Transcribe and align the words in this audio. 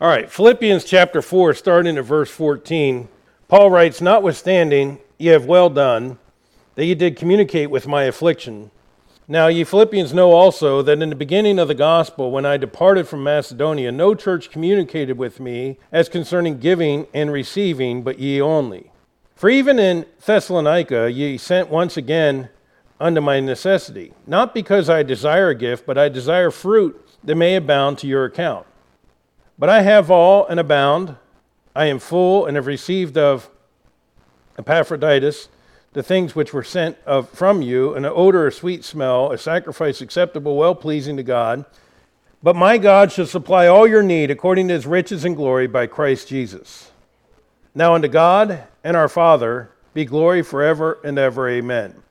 All 0.00 0.08
right, 0.08 0.32
Philippians 0.32 0.84
chapter 0.84 1.20
4, 1.20 1.52
starting 1.52 1.98
at 1.98 2.06
verse 2.06 2.30
14. 2.30 3.06
Paul 3.48 3.70
writes, 3.70 4.00
Notwithstanding, 4.00 4.98
ye 5.18 5.26
have 5.26 5.44
well 5.44 5.68
done, 5.68 6.18
that 6.74 6.86
ye 6.86 6.94
did 6.94 7.18
communicate 7.18 7.70
with 7.70 7.86
my 7.86 8.04
affliction. 8.04 8.70
Now, 9.28 9.48
ye 9.48 9.62
Philippians 9.62 10.14
know 10.14 10.32
also 10.32 10.80
that 10.80 11.02
in 11.02 11.10
the 11.10 11.14
beginning 11.14 11.58
of 11.58 11.68
the 11.68 11.74
gospel, 11.74 12.30
when 12.30 12.46
I 12.46 12.56
departed 12.56 13.08
from 13.08 13.22
Macedonia, 13.22 13.92
no 13.92 14.14
church 14.14 14.50
communicated 14.50 15.18
with 15.18 15.38
me 15.38 15.76
as 15.92 16.08
concerning 16.08 16.60
giving 16.60 17.06
and 17.12 17.30
receiving, 17.30 18.02
but 18.02 18.18
ye 18.18 18.40
only. 18.40 18.92
For 19.36 19.50
even 19.50 19.78
in 19.78 20.06
Thessalonica 20.24 21.12
ye 21.12 21.36
sent 21.36 21.68
once 21.68 21.98
again 21.98 22.48
unto 22.98 23.20
my 23.20 23.38
necessity, 23.38 24.14
not 24.26 24.54
because 24.54 24.88
I 24.88 25.02
desire 25.02 25.50
a 25.50 25.54
gift, 25.54 25.84
but 25.84 25.98
I 25.98 26.08
desire 26.08 26.50
fruit 26.50 26.98
that 27.22 27.36
may 27.36 27.54
abound 27.54 27.98
to 27.98 28.06
your 28.06 28.24
account. 28.24 28.66
But 29.60 29.68
I 29.68 29.82
have 29.82 30.10
all 30.10 30.46
and 30.46 30.58
abound. 30.58 31.16
I 31.76 31.84
am 31.84 31.98
full 31.98 32.46
and 32.46 32.56
have 32.56 32.66
received 32.66 33.18
of 33.18 33.50
Epaphroditus 34.58 35.50
the 35.92 36.02
things 36.02 36.34
which 36.34 36.54
were 36.54 36.64
sent 36.64 36.96
of, 37.04 37.28
from 37.28 37.60
you, 37.60 37.92
an 37.94 38.06
odor, 38.06 38.46
a 38.46 38.52
sweet 38.52 38.84
smell, 38.84 39.30
a 39.32 39.36
sacrifice 39.36 40.00
acceptable, 40.00 40.56
well 40.56 40.74
pleasing 40.74 41.18
to 41.18 41.22
God. 41.22 41.66
But 42.42 42.56
my 42.56 42.78
God 42.78 43.12
shall 43.12 43.26
supply 43.26 43.66
all 43.66 43.86
your 43.86 44.02
need 44.02 44.30
according 44.30 44.68
to 44.68 44.74
his 44.74 44.86
riches 44.86 45.26
and 45.26 45.36
glory 45.36 45.66
by 45.66 45.86
Christ 45.86 46.28
Jesus. 46.28 46.90
Now 47.74 47.94
unto 47.94 48.08
God 48.08 48.64
and 48.82 48.96
our 48.96 49.10
Father 49.10 49.72
be 49.92 50.06
glory 50.06 50.40
forever 50.40 50.98
and 51.04 51.18
ever. 51.18 51.50
Amen. 51.50 52.02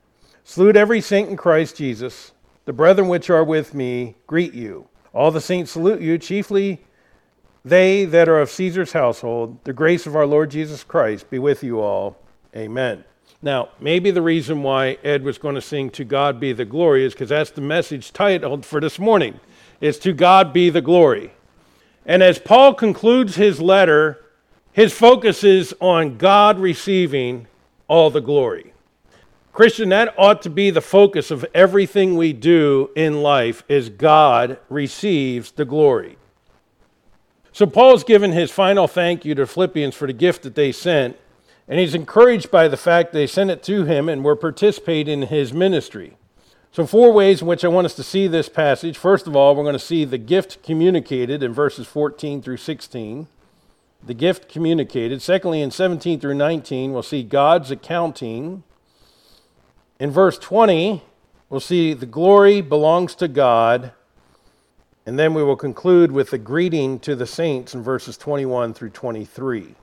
Salute 0.44 0.76
every 0.76 1.02
saint 1.02 1.30
in 1.30 1.36
Christ 1.36 1.78
Jesus. 1.78 2.32
The 2.66 2.74
brethren 2.74 3.08
which 3.08 3.32
are 3.32 3.44
with 3.44 3.74
me 3.74 4.18
greet 4.28 4.54
you. 4.54 4.88
All 5.14 5.32
the 5.32 5.42
saints 5.42 5.72
salute 5.72 6.02
you, 6.02 6.20
chiefly 6.20 6.82
they 7.64 8.06
that 8.06 8.30
are 8.30 8.40
of 8.40 8.50
Caesar's 8.50 8.94
household. 8.94 9.64
The 9.64 9.74
grace 9.74 10.06
of 10.06 10.16
our 10.16 10.26
Lord 10.26 10.52
Jesus 10.52 10.84
Christ 10.84 11.30
be 11.30 11.40
with 11.40 11.64
you 11.64 11.80
all. 11.80 12.18
Amen. 12.56 13.04
Now, 13.42 13.70
maybe 13.80 14.12
the 14.12 14.22
reason 14.22 14.64
why 14.64 14.98
Ed 15.04 15.24
was 15.24 15.38
going 15.38 15.56
to 15.56 15.62
sing 15.62 15.90
To 15.92 16.04
God 16.04 16.40
Be 16.40 16.52
the 16.52 16.66
Glory 16.66 17.06
is 17.06 17.14
because 17.14 17.30
that's 17.30 17.52
the 17.52 17.62
message 17.62 18.12
titled 18.12 18.66
for 18.66 18.82
this 18.82 19.00
morning. 19.00 19.40
Is 19.80 19.98
To 20.00 20.14
God 20.14 20.52
Be 20.52 20.70
the 20.70 20.82
Glory. 20.82 21.32
And 22.06 22.22
as 22.22 22.40
Paul 22.40 22.74
concludes 22.74 23.36
his 23.36 23.62
letter, 23.62 24.20
his 24.72 24.94
focus 24.94 25.44
is 25.44 25.76
on 25.80 26.18
God 26.18 26.60
receiving 26.60 27.48
all 27.88 28.10
the 28.10 28.22
glory. 28.22 28.74
Christian, 29.52 29.90
that 29.90 30.14
ought 30.18 30.42
to 30.44 30.50
be 30.50 30.70
the 30.70 30.82
focus 30.82 31.32
of 31.32 31.46
everything 31.54 32.16
we 32.16 32.34
do 32.34 32.92
in 32.96 33.22
life 33.22 33.64
is 33.68 33.90
God 33.90 34.58
receives 34.70 35.52
the 35.52 35.66
glory. 35.66 36.18
So 37.60 37.68
Paul's 37.68 38.06
given 38.06 38.32
his 38.32 38.52
final 38.52 38.88
thank 38.88 39.26
you 39.26 39.36
to 39.36 39.46
Philippians 39.46 39.94
for 39.94 40.08
the 40.08 40.14
gift 40.14 40.44
that 40.44 40.56
they 40.56 40.72
sent, 40.72 41.18
and 41.68 41.78
he's 41.78 41.94
encouraged 41.94 42.50
by 42.50 42.70
the 42.70 42.78
fact 42.78 43.12
they 43.12 43.28
sent 43.28 43.52
it 43.52 43.64
to 43.64 43.84
him 43.84 44.08
and 44.08 44.24
were 44.24 44.38
participating 44.38 45.24
in 45.24 45.28
his 45.28 45.52
ministry. 45.52 46.16
So, 46.72 46.88
four 46.88 47.12
ways 47.12 47.42
in 47.42 47.50
which 47.50 47.66
I 47.66 47.68
want 47.68 47.84
us 47.84 47.96
to 47.96 48.02
see 48.02 48.28
this 48.28 48.48
passage. 48.48 48.98
First 48.98 49.28
of 49.28 49.36
all, 49.36 49.58
we're 49.58 49.64
going 49.64 49.74
to 49.74 49.80
see 49.80 50.06
the 50.06 50.18
gift 50.18 50.64
communicated 50.64 51.44
in 51.44 51.52
verses 51.52 51.86
14 51.86 52.42
through 52.42 52.56
16 52.56 53.28
the 54.02 54.14
gift 54.14 54.48
communicated. 54.48 55.22
Secondly, 55.22 55.62
in 55.62 55.70
17 55.70 56.22
through 56.22 56.36
19, 56.36 56.94
we'll 56.94 57.04
see 57.04 57.24
God's 57.24 57.72
accounting. 57.72 58.64
In 60.00 60.12
verse 60.12 60.38
20, 60.38 61.04
we'll 61.50 61.60
see 61.60 61.94
the 61.94 62.06
glory 62.06 62.62
belongs 62.62 63.16
to 63.16 63.28
God. 63.28 63.92
And 65.06 65.18
then 65.18 65.34
we 65.34 65.44
will 65.44 65.56
conclude 65.56 66.12
with 66.12 66.30
the 66.30 66.38
greeting 66.38 67.00
to 67.00 67.16
the 67.16 67.26
saints 67.26 67.74
in 67.74 67.82
verses 67.82 68.18
21 68.18 68.74
through 68.74 68.92
23. 68.92 69.76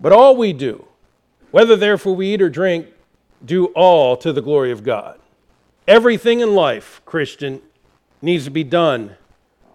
But 0.00 0.12
all 0.12 0.36
we 0.36 0.52
do, 0.52 0.86
whether 1.50 1.76
therefore 1.76 2.16
we 2.16 2.34
eat 2.34 2.42
or 2.42 2.50
drink, 2.50 2.88
do 3.44 3.66
all 3.66 4.16
to 4.16 4.32
the 4.32 4.42
glory 4.42 4.72
of 4.72 4.82
God. 4.82 5.20
Everything 5.86 6.40
in 6.40 6.54
life, 6.54 7.00
Christian, 7.04 7.60
needs 8.22 8.44
to 8.44 8.50
be 8.50 8.64
done 8.64 9.16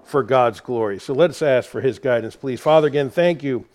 for 0.04 0.24
God's 0.24 0.60
glory. 0.60 1.00
So 1.00 1.14
let's 1.14 1.42
ask 1.42 1.70
for 1.70 1.82
his 1.82 2.00
guidance, 2.00 2.36
please. 2.36 2.60
Father, 2.60 2.88
again, 2.88 3.12
thank 3.12 3.44
you 3.44 3.66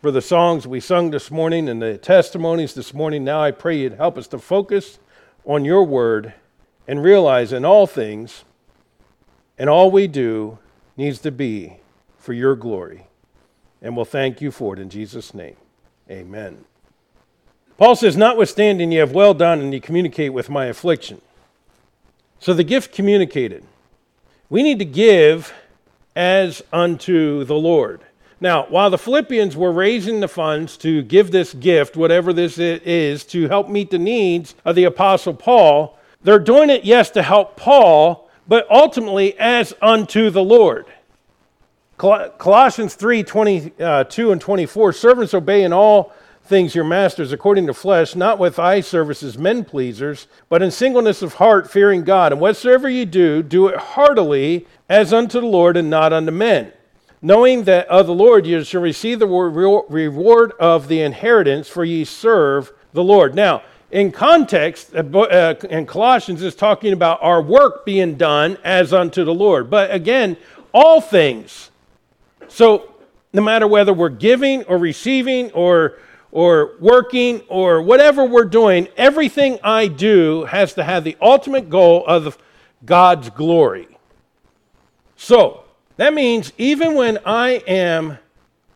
for 0.00 0.10
the 0.10 0.22
songs 0.22 0.66
we 0.66 0.80
sung 0.80 1.10
this 1.10 1.30
morning 1.30 1.68
and 1.68 1.82
the 1.82 1.98
testimonies 1.98 2.74
this 2.74 2.94
morning. 2.94 3.24
Now 3.24 3.42
I 3.42 3.50
pray 3.50 3.76
you'd 3.76 3.94
help 3.94 4.16
us 4.16 4.28
to 4.28 4.38
focus 4.38 5.00
on 5.44 5.64
your 5.64 5.84
word 5.84 6.32
and 6.86 7.02
realize 7.02 7.52
in 7.52 7.64
all 7.64 7.86
things 7.86 8.44
and 9.60 9.68
all 9.68 9.90
we 9.90 10.06
do 10.06 10.58
needs 10.96 11.18
to 11.18 11.30
be 11.30 11.76
for 12.16 12.32
your 12.32 12.56
glory. 12.56 13.06
And 13.82 13.94
we'll 13.94 14.06
thank 14.06 14.40
you 14.40 14.50
for 14.50 14.72
it 14.72 14.80
in 14.80 14.88
Jesus' 14.88 15.34
name. 15.34 15.56
Amen. 16.10 16.64
Paul 17.76 17.94
says, 17.94 18.16
Notwithstanding, 18.16 18.90
you 18.90 19.00
have 19.00 19.12
well 19.12 19.34
done 19.34 19.60
and 19.60 19.74
you 19.74 19.80
communicate 19.80 20.32
with 20.32 20.48
my 20.48 20.64
affliction. 20.64 21.20
So 22.38 22.54
the 22.54 22.64
gift 22.64 22.94
communicated. 22.94 23.62
We 24.48 24.62
need 24.62 24.78
to 24.78 24.86
give 24.86 25.52
as 26.16 26.62
unto 26.72 27.44
the 27.44 27.54
Lord. 27.54 28.00
Now, 28.40 28.64
while 28.70 28.88
the 28.88 28.96
Philippians 28.96 29.56
were 29.56 29.72
raising 29.72 30.20
the 30.20 30.28
funds 30.28 30.78
to 30.78 31.02
give 31.02 31.32
this 31.32 31.52
gift, 31.52 31.96
whatever 31.96 32.32
this 32.32 32.56
is, 32.56 33.24
to 33.24 33.46
help 33.48 33.68
meet 33.68 33.90
the 33.90 33.98
needs 33.98 34.54
of 34.64 34.74
the 34.74 34.84
Apostle 34.84 35.34
Paul, 35.34 35.98
they're 36.22 36.38
doing 36.38 36.70
it, 36.70 36.84
yes, 36.84 37.10
to 37.10 37.22
help 37.22 37.58
Paul, 37.58 38.29
but 38.50 38.68
ultimately 38.68 39.38
as 39.38 39.72
unto 39.80 40.28
the 40.28 40.42
Lord. 40.42 40.86
Colossians 41.96 42.96
3 42.96 43.22
22 43.22 43.80
uh, 43.80 44.32
and 44.32 44.40
24 44.40 44.92
Servants, 44.92 45.34
obey 45.34 45.62
in 45.62 45.72
all 45.72 46.12
things 46.42 46.74
your 46.74 46.82
masters 46.82 47.30
according 47.30 47.68
to 47.68 47.74
flesh, 47.74 48.16
not 48.16 48.40
with 48.40 48.58
eye 48.58 48.80
service 48.80 49.22
as 49.22 49.38
men 49.38 49.64
pleasers, 49.64 50.26
but 50.48 50.62
in 50.62 50.72
singleness 50.72 51.22
of 51.22 51.34
heart, 51.34 51.70
fearing 51.70 52.02
God. 52.02 52.32
And 52.32 52.40
whatsoever 52.40 52.90
you 52.90 53.06
do, 53.06 53.40
do 53.40 53.68
it 53.68 53.76
heartily 53.76 54.66
as 54.88 55.12
unto 55.12 55.40
the 55.40 55.46
Lord 55.46 55.76
and 55.76 55.88
not 55.88 56.12
unto 56.12 56.32
men, 56.32 56.72
knowing 57.22 57.62
that 57.64 57.86
of 57.86 58.08
the 58.08 58.14
Lord 58.14 58.46
you 58.46 58.64
shall 58.64 58.82
receive 58.82 59.20
the 59.20 59.28
reward 59.28 60.52
of 60.58 60.88
the 60.88 61.02
inheritance, 61.02 61.68
for 61.68 61.84
ye 61.84 62.04
serve 62.04 62.72
the 62.92 63.04
Lord. 63.04 63.36
Now, 63.36 63.62
in 63.90 64.12
context, 64.12 64.94
uh, 64.94 64.98
uh, 64.98 65.54
in 65.68 65.86
Colossians, 65.86 66.42
is 66.42 66.54
talking 66.54 66.92
about 66.92 67.18
our 67.22 67.42
work 67.42 67.84
being 67.84 68.16
done 68.16 68.56
as 68.62 68.92
unto 68.92 69.24
the 69.24 69.34
Lord. 69.34 69.68
But 69.68 69.92
again, 69.92 70.36
all 70.72 71.00
things. 71.00 71.70
So, 72.48 72.94
no 73.32 73.42
matter 73.42 73.66
whether 73.66 73.92
we're 73.92 74.08
giving 74.08 74.64
or 74.64 74.78
receiving 74.78 75.50
or 75.52 75.98
or 76.32 76.76
working 76.78 77.40
or 77.48 77.82
whatever 77.82 78.24
we're 78.24 78.44
doing, 78.44 78.86
everything 78.96 79.58
I 79.64 79.88
do 79.88 80.44
has 80.44 80.74
to 80.74 80.84
have 80.84 81.02
the 81.02 81.16
ultimate 81.20 81.68
goal 81.68 82.04
of 82.06 82.38
God's 82.84 83.30
glory. 83.30 83.88
So, 85.16 85.64
that 85.96 86.14
means 86.14 86.52
even 86.56 86.94
when 86.94 87.18
I 87.26 87.62
am 87.66 88.18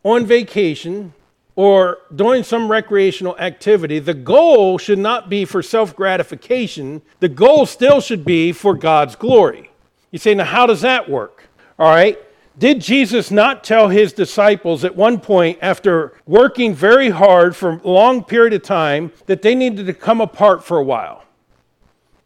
on 0.02 0.26
vacation 0.26 1.14
or 1.56 1.98
doing 2.14 2.42
some 2.42 2.70
recreational 2.70 3.36
activity, 3.38 3.98
the 3.98 4.14
goal 4.14 4.78
should 4.78 4.98
not 4.98 5.28
be 5.28 5.44
for 5.44 5.62
self 5.62 5.94
gratification. 5.94 7.02
The 7.20 7.28
goal 7.28 7.66
still 7.66 8.00
should 8.00 8.24
be 8.24 8.52
for 8.52 8.74
God's 8.74 9.16
glory. 9.16 9.70
You 10.10 10.18
say, 10.18 10.34
now, 10.34 10.44
how 10.44 10.66
does 10.66 10.80
that 10.80 11.08
work? 11.08 11.48
All 11.78 11.88
right. 11.88 12.18
Did 12.56 12.80
Jesus 12.80 13.32
not 13.32 13.64
tell 13.64 13.88
his 13.88 14.12
disciples 14.12 14.84
at 14.84 14.94
one 14.94 15.18
point, 15.18 15.58
after 15.60 16.12
working 16.24 16.72
very 16.72 17.10
hard 17.10 17.56
for 17.56 17.70
a 17.70 17.88
long 17.88 18.22
period 18.22 18.52
of 18.52 18.62
time, 18.62 19.10
that 19.26 19.42
they 19.42 19.56
needed 19.56 19.86
to 19.86 19.94
come 19.94 20.20
apart 20.20 20.62
for 20.62 20.78
a 20.78 20.84
while? 20.84 21.24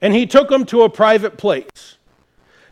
And 0.03 0.15
he 0.15 0.27
took 0.27 0.50
them 0.50 0.67
to 0.67 0.83
a 0.83 0.91
private 0.91 1.38
place. 1.38 1.97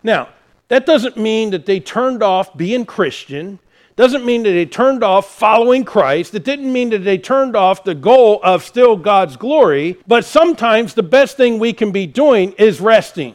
Now, 0.03 0.29
that 0.69 0.85
doesn't 0.85 1.17
mean 1.17 1.51
that 1.51 1.65
they 1.65 1.81
turned 1.81 2.23
off 2.23 2.57
being 2.57 2.85
Christian. 2.85 3.59
Doesn't 3.97 4.27
mean 4.27 4.43
that 4.43 4.51
they 4.51 4.67
turned 4.67 5.03
off 5.03 5.35
following 5.35 5.83
Christ. 5.83 6.35
It 6.35 6.45
didn't 6.45 6.71
mean 6.71 6.91
that 6.91 6.99
they 6.99 7.17
turned 7.17 7.57
off 7.57 7.83
the 7.83 7.95
goal 7.95 8.41
of 8.45 8.63
still 8.63 8.97
God's 8.97 9.37
glory. 9.37 9.97
But 10.07 10.27
sometimes 10.27 10.93
the 10.93 11.03
best 11.03 11.39
thing 11.39 11.59
we 11.59 11.73
can 11.73 11.93
be 11.93 12.07
doing 12.07 12.53
is 12.53 12.81
resting. 12.81 13.35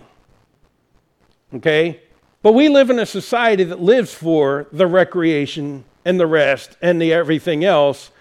Okay? 1.55 2.01
But 2.43 2.53
we 2.53 2.69
live 2.69 2.91
in 2.91 2.99
a 2.99 3.05
society 3.07 3.63
that 3.65 3.81
lives 3.81 4.13
for 4.13 4.67
the 4.71 4.85
recreation 4.85 5.83
and 6.05 6.19
the 6.19 6.27
rest 6.27 6.77
and 6.81 7.01
the 7.01 7.11
everything 7.11 7.63
else 7.63 8.11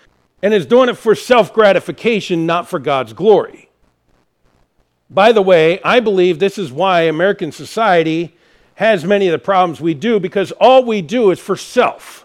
and 0.42 0.54
is 0.54 0.66
doing 0.66 0.88
it 0.88 0.96
for 0.96 1.14
self 1.14 1.52
gratification, 1.52 2.46
not 2.46 2.68
for 2.68 2.78
God's 2.78 3.12
glory. 3.12 3.68
By 5.10 5.32
the 5.32 5.42
way, 5.42 5.80
I 5.82 6.00
believe 6.00 6.38
this 6.38 6.56
is 6.56 6.72
why 6.72 7.02
American 7.02 7.52
society 7.52 8.34
has 8.76 9.04
many 9.04 9.28
of 9.28 9.32
the 9.32 9.38
problems 9.38 9.80
we 9.80 9.92
do 9.92 10.20
because 10.20 10.52
all 10.52 10.84
we 10.84 11.02
do 11.02 11.30
is 11.30 11.38
for 11.38 11.56
self. 11.56 12.19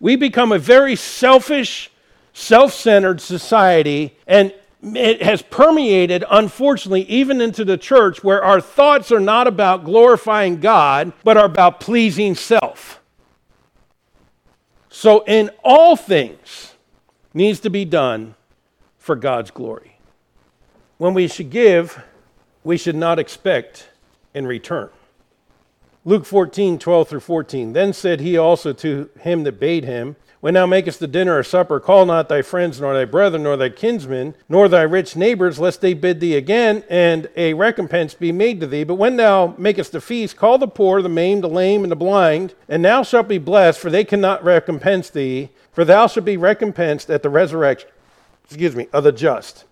We 0.00 0.16
become 0.16 0.52
a 0.52 0.58
very 0.58 0.96
selfish, 0.96 1.90
self 2.32 2.72
centered 2.72 3.20
society, 3.20 4.16
and 4.26 4.52
it 4.82 5.22
has 5.22 5.42
permeated, 5.42 6.24
unfortunately, 6.30 7.02
even 7.02 7.40
into 7.40 7.64
the 7.64 7.78
church 7.78 8.22
where 8.22 8.42
our 8.42 8.60
thoughts 8.60 9.10
are 9.10 9.20
not 9.20 9.46
about 9.46 9.84
glorifying 9.84 10.60
God, 10.60 11.12
but 11.24 11.36
are 11.36 11.46
about 11.46 11.80
pleasing 11.80 12.34
self. 12.34 13.00
So, 14.88 15.24
in 15.24 15.50
all 15.64 15.96
things, 15.96 16.74
needs 17.34 17.60
to 17.60 17.70
be 17.70 17.84
done 17.84 18.34
for 18.98 19.14
God's 19.14 19.50
glory. 19.50 19.98
When 20.98 21.12
we 21.12 21.28
should 21.28 21.50
give, 21.50 22.02
we 22.64 22.78
should 22.78 22.96
not 22.96 23.18
expect 23.18 23.88
in 24.32 24.46
return. 24.46 24.88
Luke 26.06 26.24
14, 26.24 26.78
12 26.78 27.08
through 27.08 27.20
14. 27.20 27.72
Then 27.72 27.92
said 27.92 28.20
he 28.20 28.38
also 28.38 28.72
to 28.72 29.10
him 29.18 29.42
that 29.42 29.58
bade 29.58 29.84
him, 29.84 30.14
when 30.38 30.54
thou 30.54 30.64
makest 30.64 31.00
the 31.00 31.08
dinner 31.08 31.36
or 31.36 31.42
supper, 31.42 31.80
call 31.80 32.06
not 32.06 32.28
thy 32.28 32.42
friends, 32.42 32.80
nor 32.80 32.94
thy 32.94 33.04
brethren, 33.04 33.42
nor 33.42 33.56
thy 33.56 33.70
kinsmen, 33.70 34.36
nor 34.48 34.68
thy 34.68 34.82
rich 34.82 35.16
neighbors, 35.16 35.58
lest 35.58 35.80
they 35.80 35.94
bid 35.94 36.20
thee 36.20 36.36
again, 36.36 36.84
and 36.88 37.28
a 37.34 37.54
recompense 37.54 38.14
be 38.14 38.30
made 38.30 38.60
to 38.60 38.68
thee. 38.68 38.84
But 38.84 38.94
when 38.94 39.16
thou 39.16 39.56
makest 39.58 39.90
the 39.90 40.00
feast, 40.00 40.36
call 40.36 40.58
the 40.58 40.68
poor, 40.68 41.02
the 41.02 41.08
maimed, 41.08 41.42
the 41.42 41.48
lame, 41.48 41.82
and 41.82 41.90
the 41.90 41.96
blind, 41.96 42.54
and 42.68 42.84
thou 42.84 43.02
shalt 43.02 43.26
be 43.26 43.38
blessed, 43.38 43.80
for 43.80 43.90
they 43.90 44.04
cannot 44.04 44.44
recompense 44.44 45.10
thee, 45.10 45.48
for 45.72 45.84
thou 45.84 46.06
shalt 46.06 46.26
be 46.26 46.36
recompensed 46.36 47.10
at 47.10 47.24
the 47.24 47.30
resurrection, 47.30 47.88
excuse 48.44 48.76
me, 48.76 48.86
of 48.92 49.02
the 49.02 49.10
just. 49.10 49.64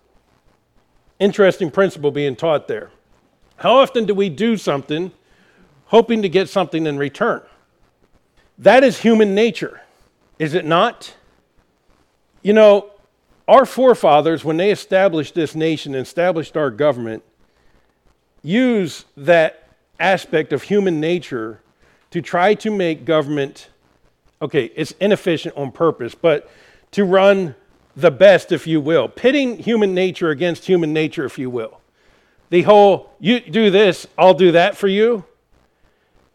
Interesting 1.17 1.71
principle 1.71 2.11
being 2.11 2.35
taught 2.35 2.67
there. 2.67 2.89
How 3.57 3.77
often 3.77 4.03
do 4.03 4.13
we 4.13 4.27
do 4.27 4.57
something 4.57 5.13
hoping 5.85 6.21
to 6.21 6.29
get 6.29 6.49
something 6.49 6.85
in 6.85 6.97
return? 6.97 7.41
That 8.57 8.83
is 8.83 8.99
human 8.99 9.35
nature. 9.35 9.81
Is 10.39 10.53
it 10.53 10.65
not? 10.65 11.13
You 12.41 12.53
know, 12.53 12.91
our 13.47 13.65
forefathers, 13.65 14.43
when 14.43 14.57
they 14.57 14.71
established 14.71 15.35
this 15.35 15.55
nation 15.55 15.93
and 15.93 16.05
established 16.05 16.57
our 16.57 16.71
government, 16.71 17.23
use 18.43 19.05
that 19.17 19.69
aspect 19.99 20.53
of 20.53 20.63
human 20.63 20.99
nature 20.99 21.59
to 22.11 22.21
try 22.21 22.53
to 22.55 22.71
make 22.71 23.05
government, 23.05 23.69
okay, 24.41 24.71
it's 24.75 24.91
inefficient 24.99 25.55
on 25.57 25.71
purpose, 25.71 26.15
but 26.15 26.49
to 26.91 27.03
run 27.03 27.55
the 27.95 28.11
best, 28.11 28.51
if 28.51 28.67
you 28.67 28.79
will, 28.81 29.07
pitting 29.07 29.57
human 29.57 29.93
nature 29.93 30.29
against 30.29 30.65
human 30.65 30.93
nature, 30.93 31.25
if 31.25 31.37
you 31.37 31.49
will. 31.49 31.79
The 32.49 32.61
whole, 32.63 33.11
you 33.19 33.39
do 33.39 33.69
this, 33.69 34.07
I'll 34.17 34.33
do 34.33 34.51
that 34.53 34.77
for 34.77 34.87
you, 34.87 35.25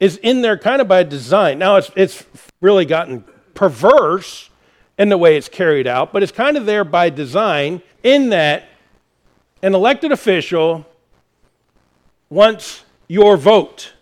is 0.00 0.16
in 0.16 0.40
there 0.42 0.56
kind 0.58 0.80
of 0.80 0.88
by 0.88 1.02
design. 1.02 1.58
Now, 1.58 1.76
it's, 1.76 1.90
it's 1.94 2.24
really 2.60 2.86
gotten 2.86 3.24
perverse 3.54 4.48
in 4.98 5.10
the 5.10 5.18
way 5.18 5.36
it's 5.36 5.48
carried 5.48 5.86
out, 5.86 6.12
but 6.12 6.22
it's 6.22 6.32
kind 6.32 6.56
of 6.56 6.66
there 6.66 6.84
by 6.84 7.10
design 7.10 7.82
in 8.02 8.30
that 8.30 8.64
an 9.62 9.74
elected 9.74 10.10
official 10.10 10.86
wants 12.30 12.84
your 13.08 13.36
vote, 13.36 13.92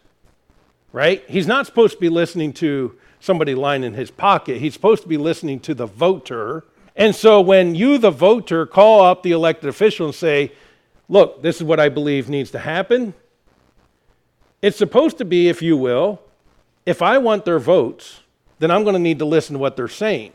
right? 0.93 1.25
He's 1.29 1.47
not 1.47 1.67
supposed 1.67 1.95
to 1.95 2.01
be 2.01 2.09
listening 2.09 2.53
to 2.55 2.97
somebody 3.21 3.55
lying 3.55 3.83
in 3.83 3.95
his 3.95 4.11
pocket. 4.11 4.59
He's 4.59 4.75
supposed 4.75 5.03
to 5.03 5.09
be 5.09 5.17
listening 5.17 5.61
to 5.61 5.75
the 5.75 5.87
voter. 5.87 6.65
And 6.95 7.15
so 7.15 7.41
when 7.41 7.75
you, 7.75 7.99
the 7.99 8.11
voter, 8.11 8.67
call 8.67 9.03
up 9.03 9.23
the 9.23 9.33
elected 9.33 9.69
official 9.69 10.07
and 10.07 10.15
say, 10.15 10.53
look, 11.09 11.43
this 11.43 11.57
is 11.57 11.65
what 11.65 11.81
I 11.81 11.89
believe 11.89 12.29
needs 12.29 12.51
to 12.53 12.59
happen, 12.59 13.15
it's 14.63 14.77
supposed 14.77 15.19
to 15.19 15.25
be, 15.25 15.49
if 15.49 15.63
you 15.63 15.77
will, 15.77 16.21
if 16.87 17.03
I 17.03 17.19
want 17.19 17.45
their 17.45 17.59
votes, 17.59 18.21
then 18.59 18.71
I'm 18.71 18.83
going 18.83 18.95
to 18.95 19.01
need 19.01 19.19
to 19.21 19.25
listen 19.25 19.55
to 19.55 19.59
what 19.59 19.77
they're 19.77 19.89
saying. 19.89 20.33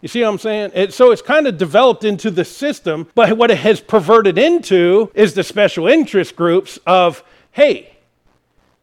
You 0.00 0.08
see 0.08 0.22
what 0.22 0.28
I'm 0.28 0.38
saying? 0.38 0.72
It, 0.74 0.92
so 0.94 1.10
it's 1.10 1.22
kind 1.22 1.46
of 1.46 1.58
developed 1.58 2.04
into 2.04 2.30
the 2.30 2.44
system, 2.44 3.08
but 3.14 3.36
what 3.36 3.50
it 3.50 3.58
has 3.58 3.80
perverted 3.80 4.38
into 4.38 5.10
is 5.14 5.34
the 5.34 5.42
special 5.42 5.88
interest 5.88 6.36
groups 6.36 6.78
of, 6.86 7.24
hey, 7.52 7.96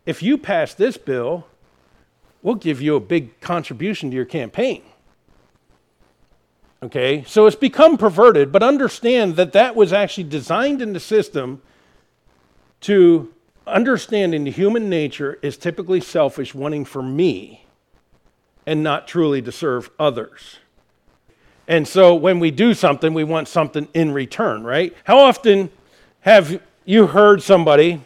if 0.06 0.22
you 0.22 0.38
pass 0.38 0.74
this 0.74 0.98
bill, 0.98 1.48
we'll 2.42 2.56
give 2.56 2.82
you 2.82 2.96
a 2.96 3.00
big 3.00 3.40
contribution 3.40 4.10
to 4.10 4.16
your 4.16 4.26
campaign. 4.26 4.84
Okay, 6.84 7.24
so 7.26 7.48
it's 7.48 7.56
become 7.56 7.98
perverted, 7.98 8.52
but 8.52 8.62
understand 8.62 9.38
that 9.38 9.54
that 9.54 9.76
was 9.76 9.94
actually 9.94 10.26
designed 10.26 10.82
in 10.82 10.94
the 10.94 11.00
system 11.00 11.62
to 12.82 13.34
understanding 13.68 14.44
the 14.44 14.52
human 14.52 14.90
nature 14.90 15.40
is 15.42 15.58
typically 15.58 16.02
selfish, 16.02 16.54
wanting 16.54 16.86
for 16.86 17.02
me 17.02 17.66
and 18.66 18.84
not 18.84 19.08
truly 19.08 19.42
to 19.42 19.52
serve 19.52 19.90
others. 20.00 20.58
And 21.68 21.88
so 21.88 22.14
when 22.14 22.40
we 22.40 22.52
do 22.52 22.74
something, 22.74 23.14
we 23.14 23.24
want 23.24 23.48
something 23.48 23.88
in 23.94 24.12
return, 24.12 24.64
right? 24.64 24.96
How 25.04 25.18
often 25.18 25.72
have 26.22 26.62
you 26.86 27.08
heard 27.08 27.42
somebody, 27.42 28.02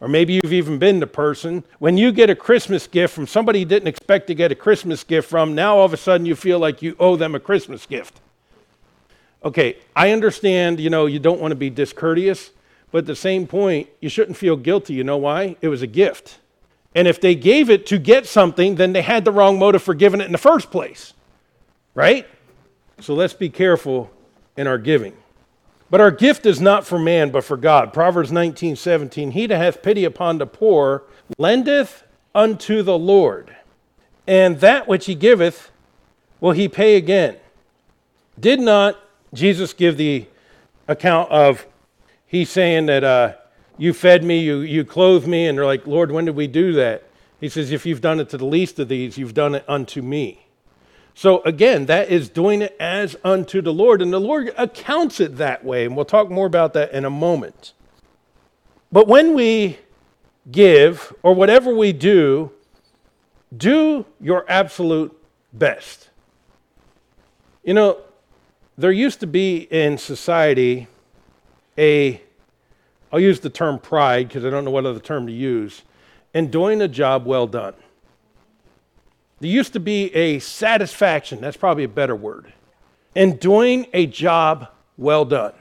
or 0.00 0.08
maybe 0.08 0.34
you've 0.34 0.52
even 0.52 0.78
been 0.78 1.00
the 1.00 1.06
person, 1.06 1.64
when 1.78 1.96
you 1.96 2.12
get 2.12 2.28
a 2.28 2.34
Christmas 2.34 2.86
gift 2.86 3.14
from 3.14 3.26
somebody 3.26 3.60
you 3.60 3.64
didn't 3.64 3.88
expect 3.88 4.26
to 4.26 4.34
get 4.34 4.52
a 4.52 4.54
Christmas 4.54 5.04
gift 5.04 5.28
from, 5.28 5.54
now 5.54 5.76
all 5.76 5.86
of 5.86 5.94
a 5.94 5.96
sudden 5.96 6.26
you 6.26 6.36
feel 6.36 6.58
like 6.58 6.82
you 6.82 6.94
owe 6.98 7.16
them 7.16 7.34
a 7.34 7.40
Christmas 7.40 7.86
gift? 7.86 8.20
Okay, 9.42 9.76
I 9.96 10.10
understand, 10.10 10.80
you 10.80 10.90
know, 10.90 11.06
you 11.06 11.18
don't 11.18 11.40
want 11.40 11.52
to 11.52 11.56
be 11.56 11.70
discourteous, 11.70 12.50
but 12.90 12.98
at 12.98 13.06
the 13.06 13.16
same 13.16 13.46
point, 13.46 13.88
you 14.00 14.08
shouldn't 14.08 14.36
feel 14.36 14.56
guilty. 14.56 14.94
You 14.94 15.04
know 15.04 15.16
why? 15.16 15.56
It 15.60 15.68
was 15.68 15.82
a 15.82 15.86
gift. 15.86 16.38
And 16.94 17.06
if 17.06 17.20
they 17.20 17.34
gave 17.34 17.70
it 17.70 17.86
to 17.86 17.98
get 17.98 18.26
something, 18.26 18.76
then 18.76 18.92
they 18.92 19.02
had 19.02 19.24
the 19.24 19.30
wrong 19.30 19.58
motive 19.58 19.82
for 19.82 19.94
giving 19.94 20.20
it 20.20 20.24
in 20.24 20.32
the 20.32 20.38
first 20.38 20.70
place. 20.70 21.12
Right? 21.94 22.26
So 23.00 23.14
let's 23.14 23.34
be 23.34 23.48
careful 23.48 24.10
in 24.56 24.66
our 24.66 24.78
giving. 24.78 25.14
But 25.90 26.00
our 26.00 26.10
gift 26.10 26.44
is 26.44 26.60
not 26.60 26.86
for 26.86 26.98
man, 26.98 27.30
but 27.30 27.44
for 27.44 27.56
God. 27.56 27.92
Proverbs 27.92 28.30
19, 28.30 28.76
17. 28.76 29.30
He 29.30 29.46
that 29.46 29.56
hath 29.56 29.82
pity 29.82 30.04
upon 30.04 30.38
the 30.38 30.46
poor 30.46 31.04
lendeth 31.38 32.04
unto 32.34 32.82
the 32.82 32.98
Lord, 32.98 33.56
and 34.26 34.60
that 34.60 34.86
which 34.86 35.06
he 35.06 35.14
giveth 35.14 35.70
will 36.40 36.52
he 36.52 36.68
pay 36.68 36.96
again. 36.96 37.36
Did 38.38 38.60
not 38.60 38.98
Jesus 39.32 39.72
give 39.72 39.96
the 39.96 40.26
account 40.86 41.30
of, 41.30 41.66
he's 42.28 42.50
saying 42.50 42.86
that 42.86 43.02
uh, 43.02 43.32
you 43.76 43.92
fed 43.92 44.22
me, 44.22 44.38
you, 44.40 44.58
you 44.58 44.84
clothed 44.84 45.26
me. 45.26 45.48
And 45.48 45.58
they're 45.58 45.66
like, 45.66 45.86
Lord, 45.86 46.12
when 46.12 46.26
did 46.26 46.36
we 46.36 46.46
do 46.46 46.72
that? 46.74 47.04
He 47.40 47.48
says, 47.48 47.72
If 47.72 47.84
you've 47.84 48.00
done 48.00 48.20
it 48.20 48.28
to 48.30 48.38
the 48.38 48.44
least 48.44 48.78
of 48.78 48.88
these, 48.88 49.18
you've 49.18 49.34
done 49.34 49.56
it 49.56 49.64
unto 49.66 50.02
me. 50.02 50.46
So 51.14 51.42
again, 51.42 51.86
that 51.86 52.10
is 52.10 52.28
doing 52.28 52.62
it 52.62 52.76
as 52.78 53.16
unto 53.24 53.60
the 53.60 53.72
Lord. 53.72 54.00
And 54.00 54.12
the 54.12 54.20
Lord 54.20 54.52
accounts 54.56 55.18
it 55.18 55.36
that 55.38 55.64
way. 55.64 55.84
And 55.84 55.96
we'll 55.96 56.04
talk 56.04 56.30
more 56.30 56.46
about 56.46 56.74
that 56.74 56.92
in 56.92 57.04
a 57.04 57.10
moment. 57.10 57.72
But 58.92 59.08
when 59.08 59.34
we 59.34 59.78
give, 60.50 61.12
or 61.22 61.34
whatever 61.34 61.74
we 61.74 61.92
do, 61.92 62.52
do 63.56 64.06
your 64.20 64.44
absolute 64.48 65.12
best. 65.52 66.08
You 67.64 67.74
know, 67.74 67.98
there 68.76 68.92
used 68.92 69.20
to 69.20 69.26
be 69.26 69.66
in 69.70 69.98
society 69.98 70.86
a 71.78 72.20
I'll 73.10 73.20
use 73.20 73.40
the 73.40 73.50
term 73.50 73.78
pride 73.78 74.28
because 74.28 74.44
I 74.44 74.50
don't 74.50 74.64
know 74.64 74.70
what 74.70 74.84
other 74.84 75.00
term 75.00 75.26
to 75.26 75.32
use, 75.32 75.82
in 76.34 76.50
doing 76.50 76.82
a 76.82 76.88
job 76.88 77.24
well 77.24 77.46
done. 77.46 77.74
There 79.40 79.48
used 79.48 79.72
to 79.74 79.80
be 79.80 80.14
a 80.14 80.40
satisfaction, 80.40 81.40
that's 81.40 81.56
probably 81.56 81.84
a 81.84 81.88
better 81.88 82.16
word, 82.16 82.52
in 83.14 83.36
doing 83.36 83.86
a 83.94 84.06
job 84.06 84.68
well 84.96 85.24
done. 85.24 85.54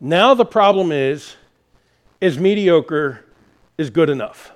Now 0.00 0.34
the 0.34 0.44
problem 0.44 0.92
is, 0.92 1.36
is 2.20 2.38
mediocre 2.38 3.24
is 3.78 3.88
good 3.90 4.10
enough. 4.10 4.52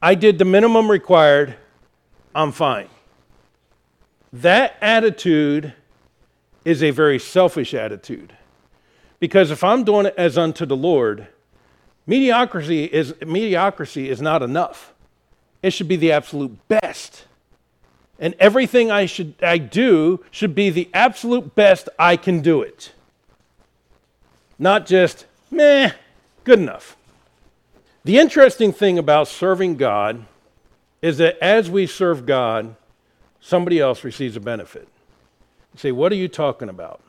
I 0.00 0.14
did 0.14 0.38
the 0.38 0.44
minimum 0.44 0.90
required, 0.90 1.56
I'm 2.34 2.52
fine. 2.52 2.88
That 4.32 4.76
attitude 4.80 5.74
is 6.64 6.82
a 6.82 6.90
very 6.90 7.18
selfish 7.18 7.74
attitude. 7.74 8.35
Because 9.26 9.50
if 9.50 9.64
I'm 9.64 9.82
doing 9.82 10.06
it 10.06 10.14
as 10.16 10.38
unto 10.38 10.64
the 10.64 10.76
Lord, 10.76 11.26
mediocrity 12.06 12.84
is, 12.84 13.12
mediocrity 13.26 14.08
is 14.08 14.22
not 14.22 14.40
enough. 14.40 14.94
It 15.64 15.72
should 15.72 15.88
be 15.88 15.96
the 15.96 16.12
absolute 16.12 16.56
best. 16.68 17.24
And 18.20 18.36
everything 18.38 18.92
I, 18.92 19.06
should, 19.06 19.34
I 19.42 19.58
do 19.58 20.24
should 20.30 20.54
be 20.54 20.70
the 20.70 20.88
absolute 20.94 21.56
best 21.56 21.88
I 21.98 22.16
can 22.16 22.38
do 22.38 22.62
it. 22.62 22.92
Not 24.60 24.86
just, 24.86 25.26
meh, 25.50 25.90
good 26.44 26.60
enough. 26.60 26.96
The 28.04 28.18
interesting 28.18 28.72
thing 28.72 28.96
about 28.96 29.26
serving 29.26 29.74
God 29.74 30.24
is 31.02 31.18
that 31.18 31.36
as 31.42 31.68
we 31.68 31.88
serve 31.88 32.26
God, 32.26 32.76
somebody 33.40 33.80
else 33.80 34.04
receives 34.04 34.36
a 34.36 34.40
benefit. 34.40 34.86
You 35.74 35.80
say, 35.80 35.90
What 35.90 36.12
are 36.12 36.14
you 36.16 36.28
talking 36.28 36.68
about? 36.68 37.00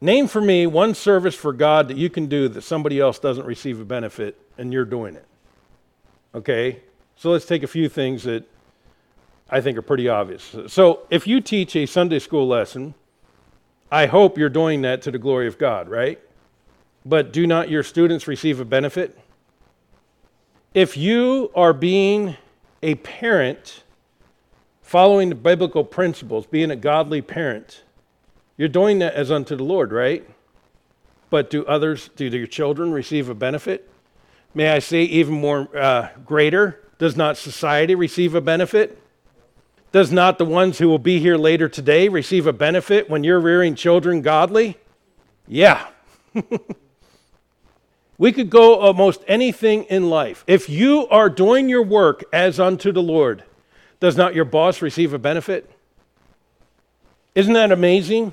Name 0.00 0.26
for 0.26 0.40
me 0.40 0.66
one 0.66 0.94
service 0.94 1.34
for 1.34 1.52
God 1.52 1.88
that 1.88 1.96
you 1.96 2.10
can 2.10 2.26
do 2.26 2.48
that 2.48 2.62
somebody 2.62 3.00
else 3.00 3.18
doesn't 3.18 3.46
receive 3.46 3.80
a 3.80 3.84
benefit 3.84 4.38
and 4.58 4.72
you're 4.72 4.84
doing 4.84 5.16
it. 5.16 5.26
Okay? 6.34 6.80
So 7.16 7.30
let's 7.30 7.46
take 7.46 7.62
a 7.62 7.68
few 7.68 7.88
things 7.88 8.24
that 8.24 8.44
I 9.48 9.60
think 9.60 9.78
are 9.78 9.82
pretty 9.82 10.08
obvious. 10.08 10.54
So 10.66 11.06
if 11.10 11.26
you 11.26 11.40
teach 11.40 11.76
a 11.76 11.86
Sunday 11.86 12.18
school 12.18 12.46
lesson, 12.46 12.94
I 13.90 14.06
hope 14.06 14.36
you're 14.36 14.48
doing 14.48 14.82
that 14.82 15.02
to 15.02 15.10
the 15.10 15.18
glory 15.18 15.46
of 15.46 15.58
God, 15.58 15.88
right? 15.88 16.18
But 17.06 17.32
do 17.32 17.46
not 17.46 17.70
your 17.70 17.82
students 17.82 18.26
receive 18.26 18.58
a 18.58 18.64
benefit? 18.64 19.16
If 20.72 20.96
you 20.96 21.52
are 21.54 21.72
being 21.72 22.36
a 22.82 22.96
parent 22.96 23.84
following 24.82 25.28
the 25.28 25.34
biblical 25.34 25.84
principles, 25.84 26.46
being 26.46 26.70
a 26.70 26.76
godly 26.76 27.22
parent, 27.22 27.83
you're 28.56 28.68
doing 28.68 29.00
that 29.00 29.14
as 29.14 29.30
unto 29.30 29.56
the 29.56 29.64
Lord, 29.64 29.92
right? 29.92 30.28
But 31.30 31.50
do 31.50 31.64
others, 31.66 32.10
do 32.14 32.26
your 32.26 32.46
children 32.46 32.92
receive 32.92 33.28
a 33.28 33.34
benefit? 33.34 33.90
May 34.54 34.70
I 34.70 34.78
say, 34.78 35.02
even 35.02 35.34
more 35.34 35.68
uh, 35.76 36.10
greater, 36.24 36.80
does 36.98 37.16
not 37.16 37.36
society 37.36 37.94
receive 37.94 38.34
a 38.34 38.40
benefit? 38.40 39.00
Does 39.90 40.12
not 40.12 40.38
the 40.38 40.44
ones 40.44 40.78
who 40.78 40.88
will 40.88 40.98
be 40.98 41.18
here 41.18 41.36
later 41.36 41.68
today 41.68 42.08
receive 42.08 42.46
a 42.46 42.52
benefit 42.52 43.10
when 43.10 43.24
you're 43.24 43.40
rearing 43.40 43.74
children 43.74 44.22
godly? 44.22 44.76
Yeah. 45.46 45.86
we 48.18 48.32
could 48.32 48.50
go 48.50 48.78
almost 48.78 49.22
anything 49.26 49.84
in 49.84 50.08
life. 50.08 50.44
If 50.46 50.68
you 50.68 51.08
are 51.08 51.28
doing 51.28 51.68
your 51.68 51.82
work 51.82 52.24
as 52.32 52.60
unto 52.60 52.92
the 52.92 53.02
Lord, 53.02 53.44
does 54.00 54.16
not 54.16 54.34
your 54.34 54.44
boss 54.44 54.80
receive 54.82 55.12
a 55.12 55.18
benefit? 55.18 55.70
Isn't 57.34 57.54
that 57.54 57.72
amazing? 57.72 58.32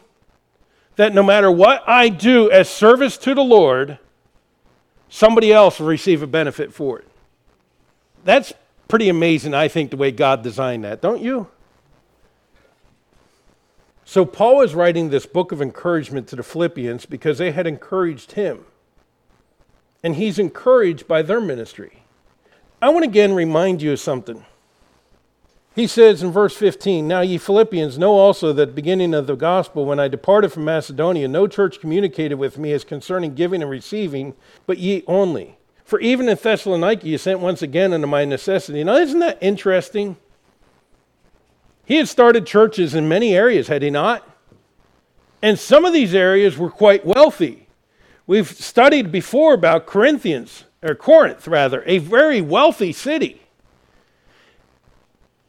That 0.96 1.14
no 1.14 1.24
matter 1.24 1.50
what 1.50 1.84
I 1.88 2.10
do 2.10 2.52
as 2.52 2.70
service 2.70 3.18
to 3.20 3.34
the 3.34 3.44
Lord, 3.44 3.98
somebody 5.10 5.52
else 5.54 5.80
will 5.80 5.88
receive 5.88 6.22
a 6.22 6.28
benefit 6.28 6.74
for 6.74 7.00
it. 7.00 7.08
That's 8.24 8.54
pretty 8.88 9.10
amazing, 9.10 9.54
I 9.54 9.68
think, 9.68 9.90
the 9.92 9.98
way 9.98 10.12
God 10.12 10.44
designed 10.44 10.84
that, 10.84 11.02
don't 11.02 11.22
you? 11.22 11.48
So, 14.06 14.26
Paul 14.26 14.62
is 14.62 14.76
writing 14.76 15.10
this 15.10 15.26
book 15.26 15.54
of 15.54 15.62
encouragement 15.62 16.28
to 16.28 16.36
the 16.36 16.44
Philippians 16.44 17.06
because 17.06 17.38
they 17.38 17.52
had 17.52 17.66
encouraged 17.66 18.34
him. 18.34 18.66
And 20.04 20.16
he's 20.16 20.38
encouraged 20.38 21.08
by 21.08 21.22
their 21.22 21.40
ministry. 21.40 22.04
I 22.82 22.90
want 22.90 23.06
to 23.06 23.10
again 23.10 23.34
remind 23.34 23.82
you 23.82 23.94
of 23.94 24.00
something. 24.00 24.46
He 25.74 25.88
says 25.88 26.22
in 26.22 26.32
verse 26.32 26.56
15, 26.56 27.08
Now 27.08 27.22
ye 27.22 27.38
Philippians 27.38 27.98
know 27.98 28.14
also 28.14 28.52
that 28.54 28.76
beginning 28.76 29.14
of 29.14 29.26
the 29.26 29.36
gospel, 29.36 29.86
when 29.86 30.00
I 30.00 30.10
departed 30.10 30.52
from 30.52 30.66
Macedonia, 30.66 31.28
no 31.30 31.48
church 31.48 31.80
communicated 31.80 32.36
with 32.36 32.58
me 32.58 32.74
as 32.74 32.84
concerning 32.84 33.36
giving 33.36 33.62
and 33.62 33.72
receiving, 33.72 34.36
but 34.66 34.80
ye 34.80 35.04
only. 35.08 35.58
For 35.86 36.00
even 36.02 36.28
in 36.28 36.38
Thessalonica 36.38 37.08
you 37.08 37.18
sent 37.18 37.40
once 37.40 37.62
again 37.62 37.94
unto 37.94 38.08
my 38.08 38.26
necessity. 38.26 38.84
Now, 38.84 38.96
isn't 38.96 39.20
that 39.20 39.38
interesting? 39.40 40.18
He 41.86 41.96
had 41.96 42.10
started 42.10 42.46
churches 42.46 42.94
in 42.94 43.08
many 43.08 43.36
areas, 43.36 43.68
had 43.68 43.82
he 43.82 43.90
not? 43.90 44.28
And 45.42 45.58
some 45.58 45.86
of 45.86 45.94
these 45.94 46.14
areas 46.14 46.58
were 46.58 46.70
quite 46.70 47.06
wealthy. 47.06 47.68
We've 48.28 48.50
studied 48.50 49.12
before 49.12 49.54
about 49.54 49.88
Corinthians, 49.88 50.66
or 50.84 50.96
Corinth 50.96 51.48
rather, 51.48 51.84
a 51.86 51.98
very 51.98 52.42
wealthy 52.42 52.94
city. 52.94 53.42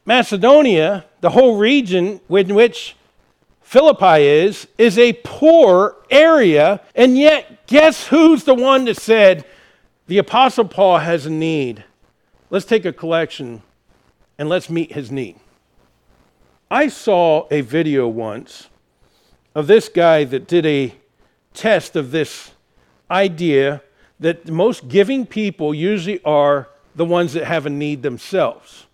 Macedonia, 0.05 1.05
the 1.21 1.29
whole 1.29 1.57
region 1.57 2.19
in 2.29 2.55
which 2.55 2.95
Philippi 3.61 4.23
is, 4.23 4.67
is 4.77 4.99
a 4.99 5.13
poor 5.23 5.95
area, 6.09 6.81
and 6.93 7.17
yet 7.17 7.67
guess 7.67 8.07
who's 8.07 8.43
the 8.43 8.53
one 8.53 8.85
that 8.85 8.97
said, 8.97 9.45
the 10.07 10.17
Apostle 10.17 10.65
Paul 10.65 10.99
has 10.99 11.25
a 11.25 11.29
need. 11.29 11.83
Let's 12.49 12.65
take 12.65 12.85
a 12.85 12.93
collection 12.93 13.63
and 14.37 14.49
let's 14.49 14.69
meet 14.69 14.91
his 14.91 15.09
need. 15.09 15.37
I 16.69 16.87
saw 16.87 17.47
a 17.49 17.61
video 17.61 18.07
once 18.07 18.67
of 19.55 19.67
this 19.67 19.89
guy 19.89 20.23
that 20.25 20.47
did 20.47 20.65
a 20.65 20.93
test 21.53 21.95
of 21.95 22.11
this 22.11 22.51
idea 23.09 23.81
that 24.19 24.45
the 24.45 24.51
most 24.51 24.87
giving 24.87 25.25
people 25.25 25.73
usually 25.73 26.21
are 26.23 26.67
the 26.95 27.05
ones 27.05 27.33
that 27.33 27.45
have 27.45 27.65
a 27.65 27.69
need 27.69 28.03
themselves. 28.03 28.85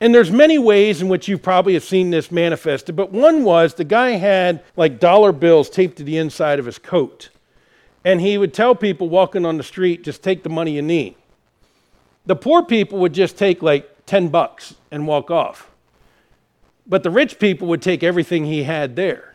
And 0.00 0.14
there's 0.14 0.30
many 0.30 0.58
ways 0.58 1.02
in 1.02 1.08
which 1.08 1.26
you 1.26 1.38
probably 1.38 1.74
have 1.74 1.82
seen 1.82 2.10
this 2.10 2.30
manifested, 2.30 2.94
but 2.94 3.10
one 3.10 3.42
was 3.42 3.74
the 3.74 3.84
guy 3.84 4.10
had 4.10 4.62
like 4.76 5.00
dollar 5.00 5.32
bills 5.32 5.68
taped 5.68 5.96
to 5.98 6.04
the 6.04 6.16
inside 6.16 6.58
of 6.58 6.66
his 6.66 6.78
coat. 6.78 7.30
And 8.04 8.20
he 8.20 8.38
would 8.38 8.54
tell 8.54 8.74
people 8.74 9.08
walking 9.08 9.44
on 9.44 9.56
the 9.56 9.64
street, 9.64 10.04
just 10.04 10.22
take 10.22 10.44
the 10.44 10.48
money 10.48 10.72
you 10.72 10.82
need. 10.82 11.16
The 12.26 12.36
poor 12.36 12.62
people 12.62 12.98
would 13.00 13.12
just 13.12 13.36
take 13.36 13.60
like 13.60 14.06
10 14.06 14.28
bucks 14.28 14.74
and 14.90 15.06
walk 15.06 15.30
off. 15.30 15.70
But 16.86 17.02
the 17.02 17.10
rich 17.10 17.38
people 17.38 17.68
would 17.68 17.82
take 17.82 18.02
everything 18.02 18.44
he 18.44 18.62
had 18.62 18.96
there. 18.96 19.34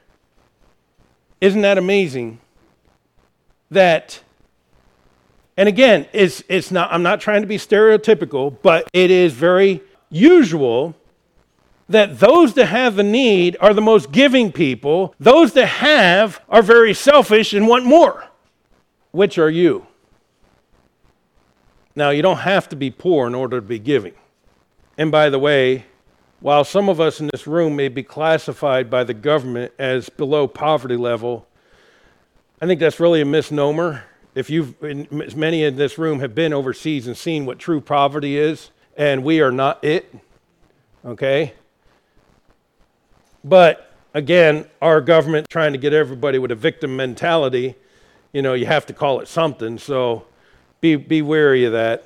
Isn't 1.42 1.62
that 1.62 1.78
amazing? 1.78 2.40
That, 3.70 4.22
and 5.58 5.68
again, 5.68 6.08
it's, 6.14 6.42
it's 6.48 6.72
not, 6.72 6.92
I'm 6.92 7.04
not 7.04 7.20
trying 7.20 7.42
to 7.42 7.48
be 7.48 7.58
stereotypical, 7.58 8.56
but 8.62 8.90
it 8.94 9.12
is 9.12 9.34
very 9.34 9.82
usual 10.14 10.96
that 11.90 12.20
those 12.20 12.54
that 12.54 12.68
have 12.68 12.96
the 12.96 13.04
need 13.04 13.58
are 13.60 13.74
the 13.74 13.82
most 13.82 14.12
giving 14.12 14.52
people. 14.52 15.14
Those 15.20 15.54
that 15.54 15.66
have 15.66 16.42
are 16.48 16.62
very 16.62 16.94
selfish 16.94 17.54
and 17.54 17.68
want 17.68 17.86
more. 17.86 18.26
Which 19.12 19.38
are 19.38 19.50
you? 19.50 19.86
Now, 21.96 22.10
you 22.10 22.22
don't 22.22 22.38
have 22.38 22.70
to 22.70 22.76
be 22.76 22.90
poor 22.90 23.28
in 23.28 23.36
order 23.36 23.58
to 23.58 23.66
be 23.66 23.80
giving. 23.80 24.14
And 24.98 25.12
by 25.12 25.30
the 25.30 25.40
way, 25.40 25.86
while 26.40 26.64
some 26.64 26.90
of 26.90 27.00
us 27.00 27.20
in 27.20 27.30
this 27.32 27.46
room 27.46 27.76
may 27.76 27.88
be 27.88 28.04
classified 28.04 28.90
by 28.90 29.04
the 29.04 29.14
government 29.14 29.72
as 29.78 30.10
below 30.10 30.48
poverty 30.48 30.98
level, 30.98 31.48
I 32.62 32.66
think 32.66 32.80
that's 32.80 33.00
really 33.00 33.22
a 33.22 33.26
misnomer. 33.26 34.04
If 34.36 34.50
you've, 34.50 34.82
many 34.82 35.64
in 35.64 35.76
this 35.76 35.98
room 35.98 36.20
have 36.20 36.34
been 36.34 36.54
overseas 36.54 37.06
and 37.08 37.16
seen 37.16 37.46
what 37.46 37.60
true 37.60 37.80
poverty 37.80 38.38
is, 38.38 38.72
and 38.98 39.24
we 39.24 39.42
are 39.42 39.52
not 39.52 39.84
it, 39.84 40.14
okay? 41.06 41.54
But 43.44 43.92
again, 44.14 44.66
our 44.82 45.02
government 45.02 45.48
trying 45.50 45.74
to 45.74 45.80
get 45.80 45.94
everybody 45.94 46.40
with 46.40 46.52
a 46.52 46.56
victim 46.56 46.96
mentality 46.96 47.76
you 48.34 48.42
know, 48.42 48.56
you 48.56 48.66
have 48.66 48.88
to 48.88 48.94
call 48.94 49.20
it 49.20 49.28
something. 49.28 49.78
So 49.78 50.26
be, 50.82 50.96
be 50.96 51.22
wary 51.22 51.66
of 51.66 51.72
that. 51.74 52.06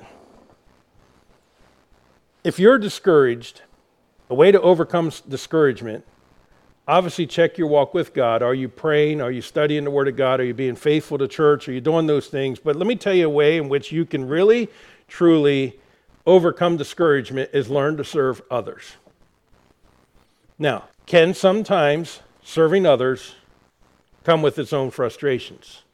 If 2.44 2.58
you're 2.58 2.78
discouraged, 2.78 3.62
a 4.28 4.34
way 4.34 4.52
to 4.52 4.60
overcome 4.60 5.10
discouragement, 5.26 6.04
obviously 6.86 7.26
check 7.26 7.56
your 7.56 7.66
walk 7.66 7.94
with 7.94 8.12
God. 8.12 8.42
Are 8.42 8.54
you 8.54 8.68
praying? 8.68 9.22
Are 9.22 9.32
you 9.32 9.40
studying 9.40 9.84
the 9.84 9.90
Word 9.90 10.06
of 10.06 10.16
God? 10.16 10.38
Are 10.40 10.44
you 10.44 10.54
being 10.54 10.76
faithful 10.76 11.16
to 11.16 11.26
church? 11.26 11.66
Are 11.66 11.72
you 11.72 11.80
doing 11.80 12.06
those 12.06 12.28
things? 12.28 12.58
But 12.58 12.76
let 12.76 12.86
me 12.86 12.94
tell 12.94 13.14
you 13.14 13.26
a 13.26 13.30
way 13.30 13.56
in 13.56 13.68
which 13.70 13.90
you 13.90 14.04
can 14.04 14.28
really, 14.28 14.68
truly 15.08 15.80
overcome 16.28 16.76
discouragement 16.76 17.48
is 17.54 17.70
learn 17.70 17.96
to 17.96 18.04
serve 18.04 18.42
others. 18.50 18.96
Now, 20.58 20.84
can 21.06 21.32
sometimes 21.32 22.20
serving 22.42 22.84
others 22.84 23.34
come 24.24 24.42
with 24.42 24.58
its 24.58 24.74
own 24.74 24.90
frustrations? 24.90 25.84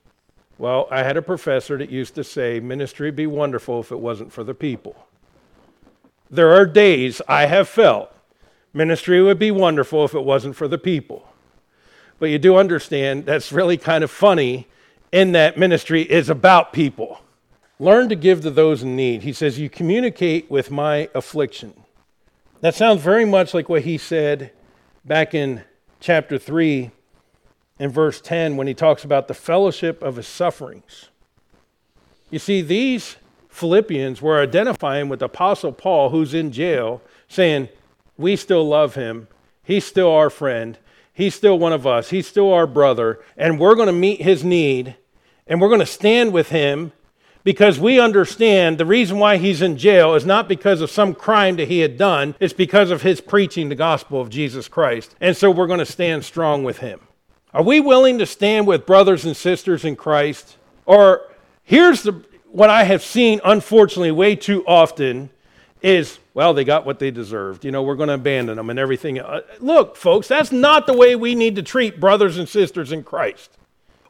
Well, 0.58 0.88
I 0.90 1.04
had 1.04 1.16
a 1.16 1.22
professor 1.22 1.78
that 1.78 1.88
used 1.88 2.16
to 2.16 2.24
say, 2.24 2.58
ministry 2.58 3.12
be 3.12 3.28
wonderful 3.28 3.78
if 3.78 3.92
it 3.92 4.00
wasn't 4.00 4.32
for 4.32 4.42
the 4.42 4.54
people. 4.54 5.06
There 6.28 6.52
are 6.52 6.66
days 6.66 7.22
I 7.28 7.46
have 7.46 7.68
felt 7.68 8.12
ministry 8.72 9.22
would 9.22 9.38
be 9.38 9.52
wonderful 9.52 10.04
if 10.04 10.14
it 10.14 10.24
wasn't 10.24 10.56
for 10.56 10.66
the 10.66 10.78
people. 10.78 11.28
But 12.18 12.30
you 12.30 12.40
do 12.40 12.56
understand 12.56 13.24
that's 13.24 13.52
really 13.52 13.76
kind 13.76 14.02
of 14.02 14.10
funny 14.10 14.66
in 15.12 15.30
that 15.32 15.56
ministry 15.56 16.02
is 16.02 16.28
about 16.28 16.72
people. 16.72 17.20
Learn 17.78 18.08
to 18.08 18.16
give 18.16 18.42
to 18.42 18.50
those 18.50 18.82
in 18.82 18.94
need. 18.94 19.22
He 19.22 19.32
says, 19.32 19.58
You 19.58 19.68
communicate 19.68 20.50
with 20.50 20.70
my 20.70 21.08
affliction. 21.14 21.74
That 22.60 22.74
sounds 22.74 23.02
very 23.02 23.24
much 23.24 23.52
like 23.52 23.68
what 23.68 23.82
he 23.82 23.98
said 23.98 24.52
back 25.04 25.34
in 25.34 25.62
chapter 26.00 26.38
3 26.38 26.90
in 27.78 27.90
verse 27.90 28.20
10 28.20 28.56
when 28.56 28.66
he 28.66 28.74
talks 28.74 29.04
about 29.04 29.28
the 29.28 29.34
fellowship 29.34 30.02
of 30.02 30.16
his 30.16 30.28
sufferings. 30.28 31.08
You 32.30 32.38
see, 32.38 32.62
these 32.62 33.16
Philippians 33.48 34.22
were 34.22 34.40
identifying 34.40 35.08
with 35.08 35.22
Apostle 35.22 35.72
Paul, 35.72 36.10
who's 36.10 36.34
in 36.34 36.52
jail, 36.52 37.02
saying, 37.28 37.68
We 38.16 38.36
still 38.36 38.66
love 38.66 38.94
him. 38.94 39.28
He's 39.62 39.84
still 39.84 40.10
our 40.10 40.30
friend. 40.30 40.78
He's 41.12 41.34
still 41.34 41.58
one 41.58 41.72
of 41.72 41.86
us. 41.86 42.10
He's 42.10 42.26
still 42.26 42.52
our 42.52 42.66
brother. 42.66 43.20
And 43.36 43.58
we're 43.58 43.76
going 43.76 43.86
to 43.86 43.92
meet 43.92 44.22
his 44.22 44.44
need 44.44 44.96
and 45.46 45.60
we're 45.60 45.68
going 45.68 45.80
to 45.80 45.86
stand 45.86 46.32
with 46.32 46.48
him 46.48 46.92
because 47.44 47.78
we 47.78 48.00
understand 48.00 48.78
the 48.78 48.86
reason 48.86 49.18
why 49.18 49.36
he's 49.36 49.62
in 49.62 49.76
jail 49.76 50.14
is 50.14 50.24
not 50.24 50.48
because 50.48 50.80
of 50.80 50.90
some 50.90 51.14
crime 51.14 51.56
that 51.56 51.68
he 51.68 51.80
had 51.80 51.98
done, 51.98 52.34
it's 52.40 52.54
because 52.54 52.90
of 52.90 53.02
his 53.02 53.20
preaching 53.20 53.68
the 53.68 53.74
gospel 53.74 54.20
of 54.20 54.30
Jesus 54.30 54.66
Christ. 54.66 55.14
And 55.20 55.36
so 55.36 55.50
we're 55.50 55.66
going 55.66 55.78
to 55.78 55.86
stand 55.86 56.24
strong 56.24 56.64
with 56.64 56.78
him. 56.78 57.00
Are 57.52 57.62
we 57.62 57.78
willing 57.78 58.18
to 58.18 58.26
stand 58.26 58.66
with 58.66 58.86
brothers 58.86 59.24
and 59.24 59.36
sisters 59.36 59.84
in 59.84 59.94
Christ? 59.94 60.56
Or 60.86 61.22
here's 61.62 62.02
the, 62.02 62.24
what 62.50 62.70
I 62.70 62.84
have 62.84 63.02
seen, 63.02 63.40
unfortunately, 63.44 64.10
way 64.10 64.34
too 64.34 64.64
often 64.66 65.30
is, 65.82 66.18
well, 66.32 66.54
they 66.54 66.64
got 66.64 66.86
what 66.86 66.98
they 66.98 67.10
deserved. 67.10 67.64
You 67.64 67.70
know, 67.70 67.82
we're 67.82 67.94
going 67.94 68.08
to 68.08 68.14
abandon 68.14 68.56
them 68.56 68.70
and 68.70 68.78
everything. 68.78 69.20
Uh, 69.20 69.42
look, 69.60 69.96
folks, 69.96 70.26
that's 70.28 70.50
not 70.50 70.86
the 70.86 70.96
way 70.96 71.14
we 71.14 71.34
need 71.34 71.56
to 71.56 71.62
treat 71.62 72.00
brothers 72.00 72.38
and 72.38 72.48
sisters 72.48 72.90
in 72.90 73.02
Christ. 73.02 73.58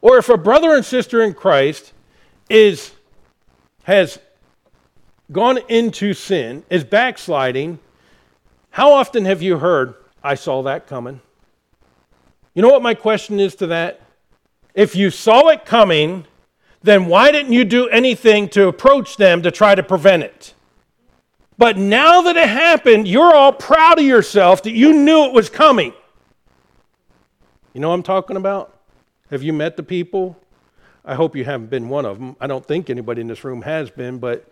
Or 0.01 0.17
if 0.17 0.29
a 0.29 0.37
brother 0.37 0.73
and 0.73 0.85
sister 0.85 1.21
in 1.21 1.33
Christ 1.33 1.91
is 2.49 2.93
has 3.85 4.17
gone 5.31 5.59
into 5.69 6.13
sin, 6.13 6.63
is 6.69 6.83
backsliding, 6.83 7.79
How 8.71 8.91
often 8.91 9.25
have 9.25 9.41
you 9.41 9.59
heard, 9.59 9.93
I 10.23 10.35
saw 10.35 10.63
that 10.63 10.87
coming? 10.87 11.21
You 12.55 12.63
know 12.63 12.69
what 12.69 12.81
my 12.81 12.95
question 12.95 13.39
is 13.39 13.55
to 13.55 13.67
that? 13.67 14.01
If 14.73 14.95
you 14.95 15.11
saw 15.11 15.49
it 15.49 15.65
coming, 15.65 16.25
then 16.81 17.05
why 17.05 17.31
didn't 17.31 17.53
you 17.53 17.63
do 17.63 17.87
anything 17.89 18.49
to 18.49 18.67
approach 18.67 19.17
them 19.17 19.43
to 19.43 19.51
try 19.51 19.75
to 19.75 19.83
prevent 19.83 20.23
it? 20.23 20.53
But 21.57 21.77
now 21.77 22.21
that 22.23 22.35
it 22.35 22.49
happened, 22.49 23.07
you're 23.07 23.35
all 23.35 23.53
proud 23.53 23.99
of 23.99 24.05
yourself 24.05 24.63
that 24.63 24.73
you 24.73 24.93
knew 24.93 25.25
it 25.25 25.31
was 25.33 25.49
coming. 25.49 25.93
You 27.73 27.81
know 27.81 27.89
what 27.89 27.95
I'm 27.95 28.03
talking 28.03 28.35
about? 28.35 28.77
Have 29.29 29.43
you 29.43 29.53
met 29.53 29.77
the 29.77 29.83
people? 29.83 30.37
I 31.05 31.15
hope 31.15 31.35
you 31.35 31.45
haven't 31.45 31.69
been 31.69 31.87
one 31.87 32.05
of 32.05 32.19
them. 32.19 32.35
I 32.41 32.47
don't 32.47 32.65
think 32.65 32.89
anybody 32.89 33.21
in 33.21 33.27
this 33.27 33.43
room 33.43 33.61
has 33.61 33.91
been, 33.91 34.17
but 34.17 34.51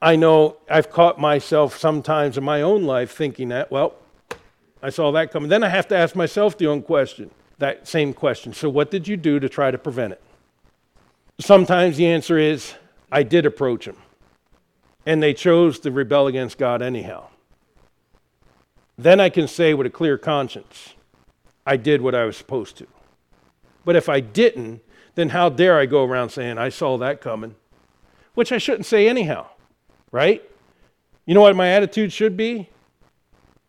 I 0.00 0.16
know 0.16 0.56
I've 0.70 0.90
caught 0.90 1.20
myself 1.20 1.76
sometimes 1.76 2.38
in 2.38 2.44
my 2.44 2.62
own 2.62 2.84
life 2.84 3.12
thinking 3.12 3.48
that, 3.50 3.70
well, 3.70 3.94
I 4.82 4.90
saw 4.90 5.12
that 5.12 5.30
coming. 5.30 5.50
Then 5.50 5.62
I 5.62 5.68
have 5.68 5.88
to 5.88 5.96
ask 5.96 6.16
myself 6.16 6.56
the 6.56 6.68
own 6.68 6.82
question, 6.82 7.30
that 7.58 7.86
same 7.86 8.14
question. 8.14 8.52
So, 8.54 8.70
what 8.70 8.90
did 8.90 9.06
you 9.06 9.16
do 9.16 9.38
to 9.40 9.48
try 9.48 9.70
to 9.70 9.78
prevent 9.78 10.12
it? 10.12 10.22
Sometimes 11.38 11.96
the 11.96 12.06
answer 12.06 12.38
is, 12.38 12.74
I 13.10 13.22
did 13.24 13.44
approach 13.44 13.86
them 13.86 13.96
and 15.04 15.22
they 15.22 15.34
chose 15.34 15.78
to 15.80 15.90
rebel 15.90 16.26
against 16.26 16.58
God 16.58 16.82
anyhow. 16.82 17.28
Then 18.96 19.20
I 19.20 19.30
can 19.30 19.48
say 19.48 19.74
with 19.74 19.86
a 19.86 19.90
clear 19.90 20.18
conscience, 20.18 20.94
I 21.64 21.76
did 21.76 22.02
what 22.02 22.14
I 22.14 22.24
was 22.24 22.36
supposed 22.36 22.76
to. 22.78 22.86
But 23.84 23.96
if 23.96 24.08
I 24.08 24.20
didn't, 24.20 24.82
then 25.14 25.30
how 25.30 25.48
dare 25.48 25.78
I 25.78 25.86
go 25.86 26.04
around 26.04 26.30
saying, 26.30 26.58
I 26.58 26.68
saw 26.68 26.98
that 26.98 27.20
coming? 27.20 27.54
Which 28.34 28.52
I 28.52 28.58
shouldn't 28.58 28.86
say 28.86 29.08
anyhow, 29.08 29.46
right? 30.12 30.42
You 31.26 31.34
know 31.34 31.40
what 31.40 31.56
my 31.56 31.68
attitude 31.68 32.12
should 32.12 32.36
be? 32.36 32.68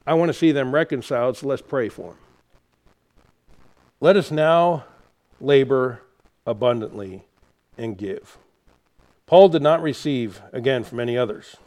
I 0.05 0.13
want 0.13 0.29
to 0.29 0.33
see 0.33 0.51
them 0.51 0.73
reconciled, 0.73 1.37
so 1.37 1.47
let's 1.47 1.61
pray 1.61 1.89
for 1.89 2.09
them. 2.09 2.17
Let 3.99 4.15
us 4.15 4.31
now 4.31 4.85
labor 5.41 6.01
abundantly 6.45 7.25
and 7.77 7.97
give. 7.97 8.37
Paul 9.25 9.49
did 9.49 9.61
not 9.61 9.81
receive, 9.81 10.41
again, 10.53 10.83
from 10.83 10.99
any 10.99 11.17
others. 11.17 11.57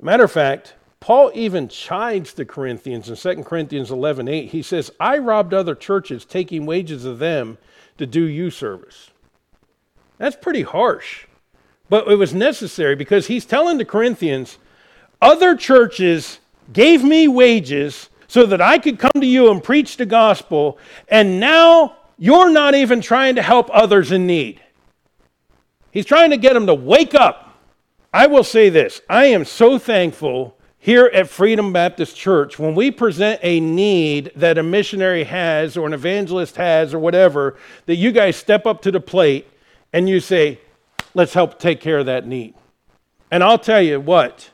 Matter 0.00 0.24
of 0.24 0.32
fact, 0.32 0.74
Paul 1.00 1.30
even 1.34 1.68
chides 1.68 2.34
the 2.34 2.44
Corinthians 2.44 3.08
in 3.08 3.16
2 3.16 3.44
Corinthians 3.44 3.90
11 3.90 4.28
8. 4.28 4.50
He 4.50 4.62
says, 4.62 4.90
I 4.98 5.18
robbed 5.18 5.54
other 5.54 5.74
churches, 5.74 6.24
taking 6.24 6.66
wages 6.66 7.04
of 7.04 7.18
them 7.18 7.58
to 7.98 8.06
do 8.06 8.24
you 8.24 8.50
service. 8.50 9.10
That's 10.18 10.36
pretty 10.36 10.62
harsh. 10.62 11.26
But 11.88 12.08
it 12.08 12.16
was 12.16 12.34
necessary 12.34 12.96
because 12.96 13.28
he's 13.28 13.46
telling 13.46 13.78
the 13.78 13.84
Corinthians, 13.84 14.58
other 15.22 15.56
churches 15.56 16.40
gave 16.72 17.02
me 17.02 17.28
wages 17.28 18.10
so 18.26 18.44
that 18.46 18.60
I 18.60 18.78
could 18.78 18.98
come 18.98 19.20
to 19.20 19.26
you 19.26 19.50
and 19.50 19.62
preach 19.62 19.96
the 19.96 20.04
gospel, 20.04 20.78
and 21.08 21.40
now 21.40 21.96
you're 22.18 22.50
not 22.50 22.74
even 22.74 23.00
trying 23.00 23.36
to 23.36 23.42
help 23.42 23.70
others 23.72 24.12
in 24.12 24.26
need. 24.26 24.60
He's 25.90 26.04
trying 26.04 26.30
to 26.30 26.36
get 26.36 26.52
them 26.52 26.66
to 26.66 26.74
wake 26.74 27.14
up. 27.14 27.58
I 28.12 28.26
will 28.26 28.44
say 28.44 28.68
this 28.68 29.00
I 29.08 29.26
am 29.26 29.44
so 29.44 29.78
thankful 29.78 30.57
here 30.78 31.06
at 31.06 31.28
Freedom 31.28 31.72
Baptist 31.72 32.16
Church 32.16 32.58
when 32.58 32.74
we 32.74 32.90
present 32.90 33.40
a 33.42 33.60
need 33.60 34.30
that 34.36 34.58
a 34.58 34.62
missionary 34.62 35.24
has 35.24 35.76
or 35.76 35.86
an 35.86 35.92
evangelist 35.92 36.56
has 36.56 36.94
or 36.94 36.98
whatever, 36.98 37.56
that 37.86 37.96
you 37.96 38.12
guys 38.12 38.36
step 38.36 38.64
up 38.64 38.80
to 38.82 38.90
the 38.90 39.00
plate 39.00 39.48
and 39.92 40.08
you 40.08 40.20
say, 40.20 40.60
let's 41.14 41.34
help 41.34 41.58
take 41.58 41.80
care 41.80 41.98
of 41.98 42.06
that 42.06 42.26
need. 42.26 42.54
And 43.30 43.42
I'll 43.42 43.58
tell 43.58 43.82
you 43.82 44.00
what, 44.00 44.50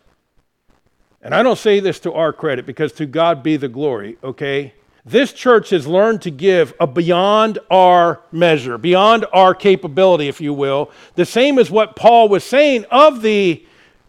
and 1.22 1.34
I 1.34 1.42
don't 1.42 1.58
say 1.58 1.80
this 1.80 2.00
to 2.00 2.12
our 2.12 2.32
credit 2.32 2.66
because 2.66 2.92
to 2.94 3.06
God 3.06 3.42
be 3.42 3.56
the 3.56 3.68
glory, 3.68 4.18
okay? 4.22 4.74
This 5.06 5.32
church 5.32 5.70
has 5.70 5.86
learned 5.86 6.22
to 6.22 6.30
give 6.30 6.72
a 6.80 6.86
beyond 6.86 7.58
our 7.70 8.20
measure, 8.32 8.78
beyond 8.78 9.26
our 9.32 9.54
capability, 9.54 10.28
if 10.28 10.40
you 10.40 10.54
will. 10.54 10.90
The 11.14 11.26
same 11.26 11.58
as 11.58 11.70
what 11.70 11.96
Paul 11.96 12.28
was 12.28 12.44
saying 12.44 12.86
of 12.90 13.20
the 13.20 13.64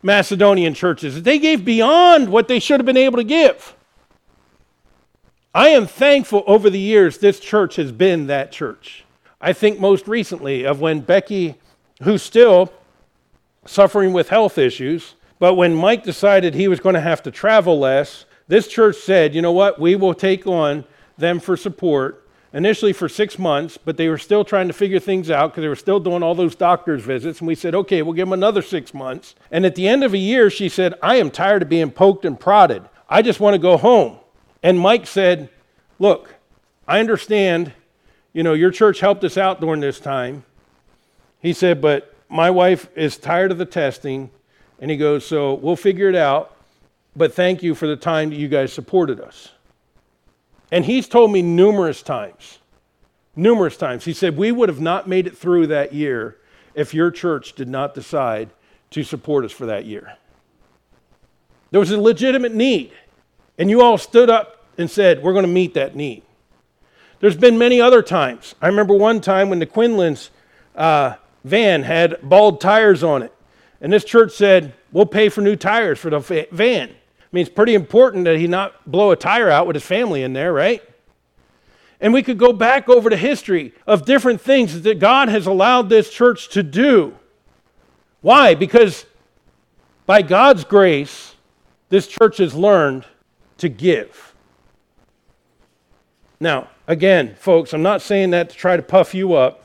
Macedonian 0.05 0.75
churches. 0.75 1.23
They 1.23 1.39
gave 1.39 1.65
beyond 1.65 2.29
what 2.29 2.47
they 2.47 2.59
should 2.59 2.79
have 2.79 2.85
been 2.85 2.95
able 2.95 3.17
to 3.17 3.23
give. 3.23 3.75
I 5.53 5.69
am 5.69 5.87
thankful 5.87 6.43
over 6.45 6.69
the 6.69 6.79
years 6.79 7.17
this 7.17 7.39
church 7.39 7.77
has 7.77 7.91
been 7.91 8.27
that 8.27 8.51
church. 8.51 9.03
I 9.41 9.51
think 9.51 9.79
most 9.79 10.07
recently 10.07 10.63
of 10.63 10.79
when 10.79 10.99
Becky, 10.99 11.55
who's 12.03 12.21
still 12.21 12.71
suffering 13.65 14.13
with 14.13 14.29
health 14.29 14.59
issues, 14.59 15.15
but 15.39 15.55
when 15.55 15.73
Mike 15.73 16.03
decided 16.03 16.53
he 16.53 16.67
was 16.67 16.79
going 16.79 16.95
to 16.95 17.01
have 17.01 17.23
to 17.23 17.31
travel 17.31 17.79
less, 17.79 18.25
this 18.47 18.67
church 18.67 18.97
said, 18.97 19.33
you 19.33 19.41
know 19.41 19.51
what, 19.51 19.79
we 19.79 19.95
will 19.95 20.13
take 20.13 20.45
on 20.45 20.85
them 21.17 21.39
for 21.39 21.57
support 21.57 22.24
initially 22.55 22.93
for 22.93 23.07
six 23.07 23.37
months, 23.37 23.77
but 23.77 23.97
they 23.97 24.09
were 24.09 24.17
still 24.17 24.43
trying 24.43 24.67
to 24.67 24.73
figure 24.73 24.99
things 24.99 25.29
out 25.29 25.51
because 25.51 25.61
they 25.61 25.67
were 25.67 25.75
still 25.75 25.99
doing 25.99 26.23
all 26.23 26.33
those 26.33 26.55
doctor's 26.55 27.03
visits. 27.03 27.39
And 27.39 27.47
we 27.47 27.53
said, 27.53 27.75
okay, 27.75 28.01
we'll 28.01 28.13
give 28.13 28.27
them 28.27 28.33
another 28.33 28.63
six 28.63 28.93
months. 28.93 29.35
And 29.51 29.65
at 29.65 29.75
the 29.75 29.87
end 29.87 30.03
of 30.03 30.13
a 30.13 30.17
year, 30.17 30.49
she 30.49 30.69
said, 30.69 30.95
I 31.03 31.17
am 31.17 31.29
tired 31.29 31.61
of 31.61 31.69
being 31.69 31.91
poked 31.91 32.25
and 32.25 32.39
prodded. 32.39 32.83
I 33.07 33.21
just 33.21 33.39
want 33.39 33.53
to 33.53 33.59
go 33.59 33.77
home. 33.77 34.17
And 34.63 34.79
Mike 34.79 35.05
said, 35.05 35.49
look, 35.99 36.33
I 36.87 36.99
understand, 36.99 37.73
you 38.33 38.41
know, 38.41 38.53
your 38.53 38.71
church 38.71 39.01
helped 39.01 39.23
us 39.23 39.37
out 39.37 39.61
during 39.61 39.81
this 39.81 39.99
time. 39.99 40.45
He 41.41 41.53
said, 41.53 41.81
but 41.81 42.15
my 42.29 42.49
wife 42.49 42.87
is 42.95 43.17
tired 43.17 43.51
of 43.51 43.59
the 43.59 43.65
testing. 43.65 44.31
And 44.79 44.89
he 44.89 44.97
goes, 44.97 45.25
so 45.25 45.53
we'll 45.53 45.75
figure 45.75 46.09
it 46.09 46.15
out 46.15 46.55
but 47.15 47.33
thank 47.33 47.63
you 47.63 47.75
for 47.75 47.87
the 47.87 47.95
time 47.95 48.29
that 48.29 48.35
you 48.35 48.47
guys 48.47 48.73
supported 48.73 49.19
us. 49.21 49.51
And 50.71 50.85
he's 50.85 51.07
told 51.07 51.31
me 51.31 51.41
numerous 51.41 52.01
times, 52.01 52.59
numerous 53.35 53.77
times, 53.77 54.05
he 54.05 54.13
said, 54.13 54.37
We 54.37 54.51
would 54.51 54.69
have 54.69 54.81
not 54.81 55.07
made 55.07 55.27
it 55.27 55.37
through 55.37 55.67
that 55.67 55.93
year 55.93 56.37
if 56.73 56.93
your 56.93 57.11
church 57.11 57.53
did 57.53 57.67
not 57.67 57.93
decide 57.93 58.49
to 58.91 59.03
support 59.03 59.45
us 59.45 59.51
for 59.51 59.65
that 59.67 59.85
year. 59.85 60.17
There 61.71 61.79
was 61.79 61.91
a 61.91 61.99
legitimate 61.99 62.53
need, 62.53 62.91
and 63.57 63.69
you 63.69 63.81
all 63.81 63.97
stood 63.97 64.29
up 64.29 64.65
and 64.77 64.89
said, 64.89 65.21
We're 65.21 65.33
going 65.33 65.45
to 65.45 65.51
meet 65.51 65.73
that 65.75 65.95
need. 65.95 66.23
There's 67.19 67.37
been 67.37 67.57
many 67.57 67.79
other 67.79 68.01
times. 68.01 68.55
I 68.61 68.67
remember 68.67 68.95
one 68.95 69.21
time 69.21 69.49
when 69.49 69.59
the 69.59 69.65
Quinlan's 69.65 70.31
uh, 70.75 71.15
van 71.43 71.83
had 71.83 72.17
bald 72.21 72.59
tires 72.59 73.03
on 73.03 73.21
it, 73.21 73.33
and 73.81 73.93
this 73.93 74.03
church 74.03 74.33
said, 74.33 74.73
We'll 74.91 75.05
pay 75.05 75.29
for 75.29 75.41
new 75.41 75.55
tires 75.55 75.99
for 75.99 76.09
the 76.09 76.47
van 76.51 76.95
mean, 77.35 77.41
it's 77.41 77.53
pretty 77.53 77.75
important 77.75 78.23
that 78.23 78.37
he 78.37 78.47
not 78.47 78.89
blow 78.89 79.11
a 79.11 79.17
tire 79.17 79.49
out 79.49 79.67
with 79.67 79.75
his 79.75 79.83
family 79.83 80.23
in 80.23 80.31
there, 80.31 80.53
right? 80.53 80.81
And 81.99 82.13
we 82.13 82.23
could 82.23 82.37
go 82.37 82.53
back 82.53 82.87
over 82.87 83.09
the 83.09 83.17
history 83.17 83.73
of 83.85 84.05
different 84.05 84.39
things 84.39 84.81
that 84.83 84.99
God 84.99 85.27
has 85.27 85.45
allowed 85.45 85.89
this 85.89 86.09
church 86.09 86.47
to 86.49 86.63
do. 86.63 87.13
Why? 88.21 88.55
Because 88.55 89.05
by 90.05 90.21
God's 90.21 90.63
grace, 90.63 91.35
this 91.89 92.07
church 92.07 92.37
has 92.37 92.55
learned 92.55 93.05
to 93.57 93.67
give. 93.67 94.33
Now, 96.39 96.69
again, 96.87 97.35
folks, 97.35 97.73
I'm 97.73 97.83
not 97.83 98.01
saying 98.01 98.29
that 98.29 98.49
to 98.49 98.55
try 98.55 98.77
to 98.77 98.83
puff 98.83 99.13
you 99.13 99.33
up. 99.33 99.61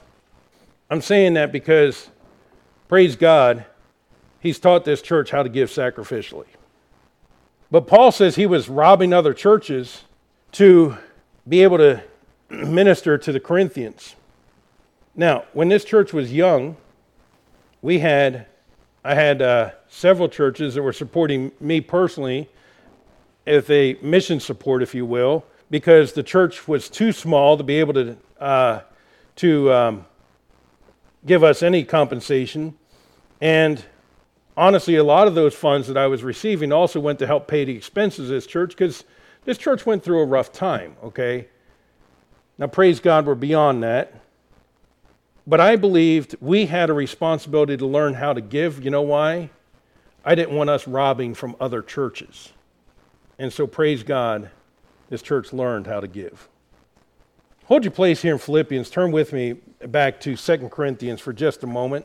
I'm 0.90 1.02
saying 1.02 1.34
that 1.34 1.52
because, 1.52 2.10
praise 2.88 3.14
God, 3.14 3.64
He's 4.40 4.58
taught 4.58 4.84
this 4.84 5.02
church 5.02 5.30
how 5.30 5.44
to 5.44 5.48
give 5.48 5.70
sacrificially. 5.70 6.46
But 7.70 7.86
Paul 7.86 8.10
says 8.10 8.36
he 8.36 8.46
was 8.46 8.68
robbing 8.68 9.12
other 9.12 9.32
churches 9.32 10.02
to 10.52 10.96
be 11.48 11.62
able 11.62 11.78
to 11.78 12.02
minister 12.50 13.16
to 13.16 13.32
the 13.32 13.40
Corinthians. 13.40 14.16
Now, 15.14 15.44
when 15.52 15.68
this 15.68 15.84
church 15.84 16.12
was 16.12 16.32
young, 16.32 16.76
we 17.82 18.00
had, 18.00 18.46
I 19.04 19.14
had 19.14 19.40
uh, 19.40 19.70
several 19.88 20.28
churches 20.28 20.74
that 20.74 20.82
were 20.82 20.92
supporting 20.92 21.52
me 21.60 21.80
personally 21.80 22.48
with 23.46 23.70
a 23.70 23.94
mission 24.02 24.40
support, 24.40 24.82
if 24.82 24.94
you 24.94 25.06
will, 25.06 25.44
because 25.70 26.12
the 26.12 26.22
church 26.22 26.66
was 26.66 26.88
too 26.88 27.12
small 27.12 27.56
to 27.56 27.62
be 27.62 27.76
able 27.76 27.94
to, 27.94 28.16
uh, 28.40 28.80
to 29.36 29.72
um, 29.72 30.04
give 31.26 31.44
us 31.44 31.62
any 31.62 31.84
compensation. 31.84 32.76
And 33.40 33.84
honestly, 34.56 34.96
a 34.96 35.04
lot 35.04 35.26
of 35.26 35.34
those 35.34 35.54
funds 35.54 35.88
that 35.88 35.96
I 35.96 36.06
was 36.06 36.22
receiving 36.22 36.72
also 36.72 37.00
went 37.00 37.18
to 37.20 37.26
help 37.26 37.48
pay 37.48 37.64
the 37.64 37.76
expenses 37.76 38.30
of 38.30 38.34
this 38.34 38.46
church 38.46 38.70
because 38.70 39.04
this 39.44 39.58
church 39.58 39.86
went 39.86 40.02
through 40.02 40.20
a 40.20 40.26
rough 40.26 40.52
time, 40.52 40.96
okay? 41.02 41.48
Now, 42.58 42.66
praise 42.66 43.00
God, 43.00 43.26
we're 43.26 43.34
beyond 43.34 43.82
that. 43.82 44.14
But 45.46 45.60
I 45.60 45.76
believed 45.76 46.36
we 46.40 46.66
had 46.66 46.90
a 46.90 46.92
responsibility 46.92 47.76
to 47.76 47.86
learn 47.86 48.14
how 48.14 48.32
to 48.32 48.40
give. 48.40 48.84
You 48.84 48.90
know 48.90 49.02
why? 49.02 49.50
I 50.24 50.34
didn't 50.34 50.54
want 50.54 50.70
us 50.70 50.86
robbing 50.86 51.34
from 51.34 51.56
other 51.58 51.82
churches. 51.82 52.52
And 53.38 53.52
so, 53.52 53.66
praise 53.66 54.02
God, 54.02 54.50
this 55.08 55.22
church 55.22 55.52
learned 55.52 55.86
how 55.86 56.00
to 56.00 56.06
give. 56.06 56.48
Hold 57.64 57.84
your 57.84 57.92
place 57.92 58.20
here 58.20 58.34
in 58.34 58.38
Philippians. 58.38 58.90
Turn 58.90 59.12
with 59.12 59.32
me 59.32 59.54
back 59.86 60.20
to 60.20 60.36
2 60.36 60.68
Corinthians 60.68 61.20
for 61.20 61.32
just 61.32 61.62
a 61.62 61.66
moment. 61.66 62.04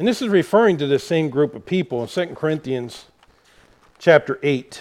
And 0.00 0.08
this 0.08 0.22
is 0.22 0.28
referring 0.28 0.78
to 0.78 0.86
the 0.86 0.98
same 0.98 1.28
group 1.28 1.54
of 1.54 1.66
people 1.66 2.00
in 2.00 2.08
2 2.08 2.28
Corinthians 2.28 3.04
chapter 3.98 4.38
8. 4.42 4.80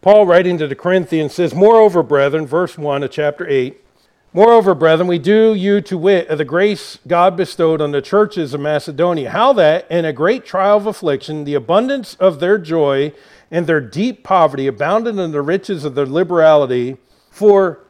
Paul, 0.00 0.24
writing 0.24 0.56
to 0.58 0.68
the 0.68 0.76
Corinthians, 0.76 1.34
says, 1.34 1.52
Moreover, 1.52 2.04
brethren, 2.04 2.46
verse 2.46 2.78
1 2.78 3.02
of 3.02 3.10
chapter 3.10 3.44
8, 3.44 3.84
Moreover, 4.32 4.72
brethren, 4.72 5.08
we 5.08 5.18
do 5.18 5.52
you 5.52 5.80
to 5.80 5.98
wit 5.98 6.28
of 6.28 6.38
the 6.38 6.44
grace 6.44 7.00
God 7.08 7.36
bestowed 7.36 7.80
on 7.80 7.90
the 7.90 8.00
churches 8.00 8.54
of 8.54 8.60
Macedonia, 8.60 9.30
how 9.30 9.52
that 9.54 9.90
in 9.90 10.04
a 10.04 10.12
great 10.12 10.44
trial 10.44 10.76
of 10.76 10.86
affliction, 10.86 11.42
the 11.42 11.54
abundance 11.54 12.14
of 12.20 12.38
their 12.38 12.58
joy 12.58 13.12
and 13.50 13.66
their 13.66 13.80
deep 13.80 14.22
poverty 14.22 14.68
abounded 14.68 15.18
in 15.18 15.32
the 15.32 15.42
riches 15.42 15.84
of 15.84 15.96
their 15.96 16.06
liberality. 16.06 16.98
For 17.32 17.80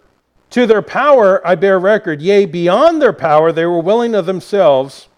to 0.48 0.66
their 0.66 0.80
power 0.80 1.46
I 1.46 1.54
bear 1.54 1.78
record, 1.78 2.22
yea, 2.22 2.46
beyond 2.46 3.02
their 3.02 3.12
power 3.12 3.52
they 3.52 3.66
were 3.66 3.82
willing 3.82 4.14
of 4.14 4.24
themselves, 4.24 5.08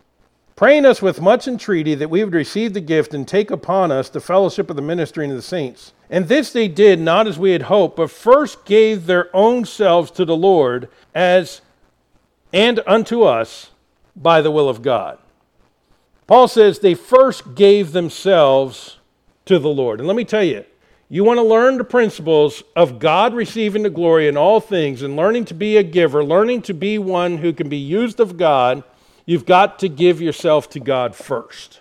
praying 0.59 0.85
us 0.85 1.01
with 1.01 1.21
much 1.21 1.47
entreaty 1.47 1.95
that 1.95 2.11
we 2.11 2.25
would 2.25 2.35
receive 2.35 2.75
the 2.75 2.81
gift 2.81 3.15
and 3.15 3.29
take 3.29 3.49
upon 3.49 3.93
us 3.93 4.09
the 4.09 4.21
fellowship 4.21 4.69
of 4.69 4.75
the 4.75 4.83
ministering 4.83 5.31
of 5.31 5.37
the 5.37 5.41
saints. 5.41 5.93
And 6.11 6.27
this 6.27 6.53
they 6.53 6.67
did 6.67 6.99
not 6.99 7.29
as 7.29 7.39
we 7.39 7.53
had 7.53 7.63
hoped, 7.63 7.97
but 7.97 8.11
first 8.11 8.65
gave 8.65 9.07
their 9.07 9.35
own 9.37 9.65
selves 9.65 10.11
to 10.11 10.25
the 10.25 10.37
Lord 10.37 10.89
as 11.15 11.61
and 12.53 12.81
unto 12.89 13.23
us 13.23 13.71
by 14.17 14.41
the 14.41 14.51
will 14.51 14.69
of 14.69 14.83
God. 14.83 15.19
Paul 16.27 16.49
says 16.49 16.81
they 16.81 16.95
first 16.95 17.55
gave 17.55 17.93
themselves 17.93 18.97
to 19.45 19.61
the 19.61 19.69
Lord. 19.69 20.01
And 20.01 20.09
let 20.09 20.17
me 20.17 20.25
tell 20.25 20.43
you, 20.43 20.65
you 21.09 21.23
want 21.23 21.39
to 21.39 21.43
learn 21.43 21.79
the 21.79 21.85
principles 21.85 22.65
of 22.75 22.99
God 22.99 23.33
receiving 23.33 23.85
the 23.85 23.91
glory 23.91 24.27
in 24.27 24.37
all 24.37 24.61
things 24.61 25.03
and 25.03 25.15
learning 25.15 25.45
to 25.45 25.55
be 25.55 25.77
a 25.77 25.85
giver, 25.85 26.25
learning 26.25 26.63
to 26.63 26.75
be 26.75 26.99
one 26.99 27.39
who 27.39 27.53
can 27.53 27.69
be 27.69 27.77
used 27.77 28.19
of 28.19 28.37
God, 28.37 28.83
you've 29.29 29.45
got 29.45 29.79
to 29.79 29.91
give 29.91 30.23
yourself 30.23 30.71
to 30.71 30.81
God 30.81 31.15
first. 31.15 31.81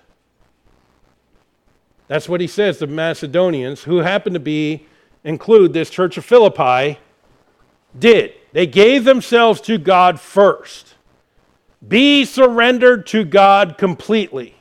That's 2.09 2.27
what 2.27 2.41
he 2.41 2.47
says 2.47 2.79
to 2.79 2.87
Macedonians, 2.87 3.83
who 3.83 3.99
happen 3.99 4.33
to 4.33 4.39
be, 4.39 4.85
include 5.23 5.71
this 5.71 5.89
church 5.89 6.17
of 6.17 6.25
Philippi, 6.25 6.99
did. 7.97 8.33
They 8.51 8.67
gave 8.67 9.05
themselves 9.05 9.61
to 9.61 9.77
God 9.77 10.19
first. 10.19 10.95
Be 11.87 12.25
surrendered 12.25 13.07
to 13.07 13.23
God 13.23 13.77
completely. 13.77 14.55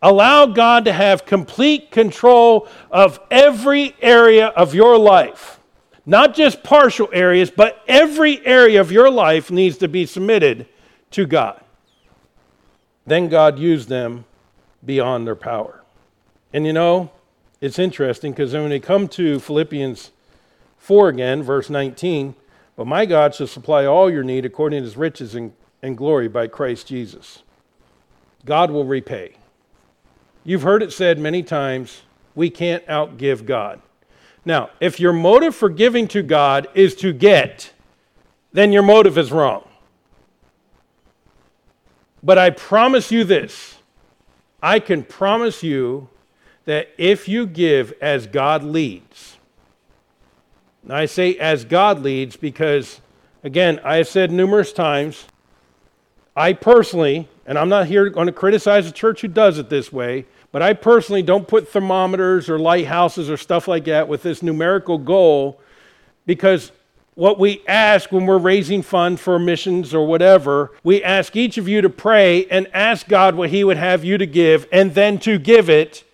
Allow 0.00 0.46
God 0.46 0.86
to 0.86 0.92
have 0.92 1.26
complete 1.26 1.90
control 1.90 2.66
of 2.90 3.20
every 3.30 3.94
area 4.00 4.46
of 4.46 4.74
your 4.74 4.96
life. 4.96 5.60
Not 6.06 6.34
just 6.34 6.62
partial 6.62 7.10
areas, 7.12 7.50
but 7.50 7.82
every 7.86 8.44
area 8.46 8.80
of 8.80 8.90
your 8.90 9.10
life 9.10 9.50
needs 9.50 9.76
to 9.78 9.88
be 9.88 10.06
submitted 10.06 10.66
to 11.10 11.26
God. 11.26 11.60
Then 13.06 13.28
God 13.28 13.58
used 13.58 13.88
them 13.88 14.24
beyond 14.84 15.26
their 15.26 15.36
power. 15.36 15.82
And 16.52 16.66
you 16.66 16.72
know, 16.72 17.10
it's 17.60 17.78
interesting 17.78 18.32
because 18.32 18.52
when 18.52 18.70
we 18.70 18.80
come 18.80 19.08
to 19.08 19.40
Philippians 19.40 20.10
4 20.78 21.08
again, 21.08 21.42
verse 21.42 21.70
19, 21.70 22.34
but 22.76 22.86
my 22.86 23.06
God 23.06 23.34
shall 23.34 23.46
supply 23.46 23.86
all 23.86 24.10
your 24.10 24.24
need 24.24 24.44
according 24.44 24.80
to 24.80 24.84
his 24.84 24.96
riches 24.96 25.34
and, 25.34 25.52
and 25.82 25.96
glory 25.96 26.28
by 26.28 26.46
Christ 26.46 26.86
Jesus. 26.86 27.42
God 28.44 28.70
will 28.70 28.84
repay. 28.84 29.36
You've 30.44 30.62
heard 30.62 30.82
it 30.82 30.92
said 30.92 31.18
many 31.18 31.42
times 31.42 32.02
we 32.34 32.50
can't 32.50 32.84
outgive 32.86 33.46
God. 33.46 33.80
Now, 34.44 34.70
if 34.80 35.00
your 35.00 35.12
motive 35.12 35.54
for 35.54 35.70
giving 35.70 36.06
to 36.08 36.22
God 36.22 36.68
is 36.74 36.94
to 36.96 37.12
get, 37.12 37.72
then 38.52 38.72
your 38.72 38.82
motive 38.82 39.16
is 39.16 39.32
wrong. 39.32 39.63
But 42.24 42.38
I 42.38 42.48
promise 42.50 43.12
you 43.12 43.22
this. 43.22 43.76
I 44.62 44.80
can 44.80 45.02
promise 45.02 45.62
you 45.62 46.08
that 46.64 46.88
if 46.96 47.28
you 47.28 47.46
give 47.46 47.92
as 48.00 48.26
God 48.26 48.64
leads, 48.64 49.36
I 50.88 51.04
say 51.04 51.36
as 51.36 51.66
God 51.66 52.00
leads 52.00 52.36
because, 52.36 53.02
again, 53.42 53.78
I 53.84 53.96
have 53.96 54.08
said 54.08 54.32
numerous 54.32 54.72
times, 54.72 55.26
I 56.34 56.54
personally, 56.54 57.28
and 57.44 57.58
I'm 57.58 57.68
not 57.68 57.86
here 57.86 58.08
going 58.08 58.26
to 58.26 58.32
criticize 58.32 58.86
a 58.86 58.92
church 58.92 59.20
who 59.20 59.28
does 59.28 59.58
it 59.58 59.68
this 59.68 59.92
way, 59.92 60.24
but 60.50 60.62
I 60.62 60.72
personally 60.72 61.22
don't 61.22 61.46
put 61.46 61.68
thermometers 61.68 62.48
or 62.48 62.58
lighthouses 62.58 63.28
or 63.28 63.36
stuff 63.36 63.68
like 63.68 63.84
that 63.84 64.08
with 64.08 64.22
this 64.22 64.42
numerical 64.42 64.96
goal 64.96 65.60
because 66.24 66.72
what 67.14 67.38
we 67.38 67.62
ask 67.66 68.10
when 68.10 68.26
we're 68.26 68.38
raising 68.38 68.82
funds 68.82 69.20
for 69.20 69.38
missions 69.38 69.94
or 69.94 70.06
whatever, 70.06 70.72
we 70.82 71.02
ask 71.02 71.36
each 71.36 71.58
of 71.58 71.68
you 71.68 71.80
to 71.80 71.88
pray 71.88 72.46
and 72.46 72.68
ask 72.74 73.06
God 73.08 73.34
what 73.34 73.50
He 73.50 73.64
would 73.64 73.76
have 73.76 74.04
you 74.04 74.18
to 74.18 74.26
give 74.26 74.66
and 74.72 74.94
then 74.94 75.18
to 75.20 75.38
give 75.38 75.70
it 75.70 76.04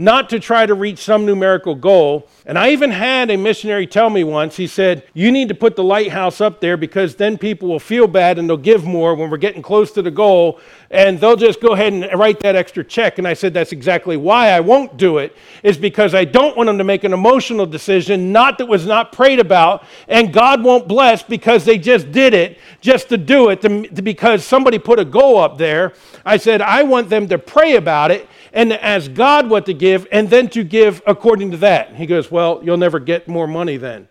not 0.00 0.30
to 0.30 0.40
try 0.40 0.64
to 0.64 0.72
reach 0.72 0.98
some 0.98 1.26
numerical 1.26 1.74
goal. 1.74 2.26
And 2.46 2.58
I 2.58 2.70
even 2.70 2.90
had 2.90 3.30
a 3.30 3.36
missionary 3.36 3.86
tell 3.86 4.08
me 4.08 4.24
once, 4.24 4.56
he 4.56 4.66
said, 4.66 5.04
You 5.12 5.30
need 5.30 5.48
to 5.48 5.54
put 5.54 5.76
the 5.76 5.84
lighthouse 5.84 6.40
up 6.40 6.58
there 6.58 6.78
because 6.78 7.16
then 7.16 7.36
people 7.36 7.68
will 7.68 7.78
feel 7.78 8.06
bad 8.06 8.38
and 8.38 8.48
they'll 8.48 8.56
give 8.56 8.82
more 8.82 9.14
when 9.14 9.28
we're 9.28 9.36
getting 9.36 9.60
close 9.60 9.92
to 9.92 10.00
the 10.00 10.10
goal 10.10 10.58
and 10.90 11.20
they'll 11.20 11.36
just 11.36 11.60
go 11.60 11.74
ahead 11.74 11.92
and 11.92 12.18
write 12.18 12.40
that 12.40 12.56
extra 12.56 12.82
check. 12.82 13.18
And 13.18 13.28
I 13.28 13.34
said, 13.34 13.52
That's 13.52 13.72
exactly 13.72 14.16
why 14.16 14.52
I 14.52 14.60
won't 14.60 14.96
do 14.96 15.18
it, 15.18 15.36
is 15.62 15.76
because 15.76 16.14
I 16.14 16.24
don't 16.24 16.56
want 16.56 16.68
them 16.68 16.78
to 16.78 16.84
make 16.84 17.04
an 17.04 17.12
emotional 17.12 17.66
decision, 17.66 18.32
not 18.32 18.56
that 18.56 18.66
was 18.66 18.86
not 18.86 19.12
prayed 19.12 19.38
about, 19.38 19.84
and 20.08 20.32
God 20.32 20.64
won't 20.64 20.88
bless 20.88 21.22
because 21.22 21.66
they 21.66 21.76
just 21.76 22.10
did 22.10 22.32
it 22.32 22.58
just 22.80 23.10
to 23.10 23.18
do 23.18 23.50
it, 23.50 23.60
to, 23.60 23.86
to, 23.88 24.00
because 24.00 24.46
somebody 24.46 24.78
put 24.78 24.98
a 24.98 25.04
goal 25.04 25.36
up 25.36 25.58
there. 25.58 25.92
I 26.24 26.38
said, 26.38 26.62
I 26.62 26.84
want 26.84 27.10
them 27.10 27.28
to 27.28 27.38
pray 27.38 27.76
about 27.76 28.10
it 28.10 28.26
and 28.52 28.70
to 28.70 28.84
ask 28.84 29.12
God 29.14 29.48
what 29.48 29.66
to 29.66 29.74
give 29.74 29.89
and 30.10 30.30
then 30.30 30.48
to 30.50 30.64
give 30.64 31.02
according 31.06 31.50
to 31.52 31.56
that. 31.58 31.94
He 31.94 32.06
goes, 32.06 32.30
Well, 32.30 32.60
you'll 32.62 32.76
never 32.76 32.98
get 32.98 33.28
more 33.28 33.46
money 33.46 33.76
then. 33.76 34.08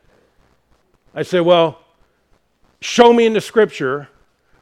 I 1.14 1.24
said, 1.24 1.42
Well, 1.42 1.80
show 2.82 3.14
me 3.14 3.26
in 3.26 3.34
the 3.34 3.42
scripture 3.42 4.10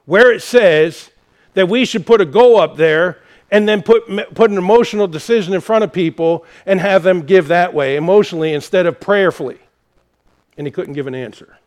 where 0.06 0.32
it 0.32 0.42
says 0.42 1.12
that 1.54 1.68
we 1.68 1.86
should 1.86 2.06
put 2.06 2.22
a 2.22 2.26
goal 2.26 2.60
up 2.60 2.78
there 2.78 3.20
and 3.52 3.68
then 3.68 3.82
put, 3.82 4.06
put 4.36 4.52
an 4.52 4.58
emotional 4.58 5.08
decision 5.08 5.54
in 5.54 5.62
front 5.62 5.84
of 5.84 5.94
people 5.94 6.46
and 6.66 6.80
have 6.80 7.04
them 7.04 7.22
give 7.22 7.48
that 7.48 7.74
way, 7.74 7.96
emotionally 7.96 8.54
instead 8.54 8.86
of 8.86 9.00
prayerfully. 9.00 9.58
And 10.58 10.68
he 10.68 10.72
couldn't 10.72 10.94
give 10.94 11.08
an 11.08 11.16
answer. 11.16 11.58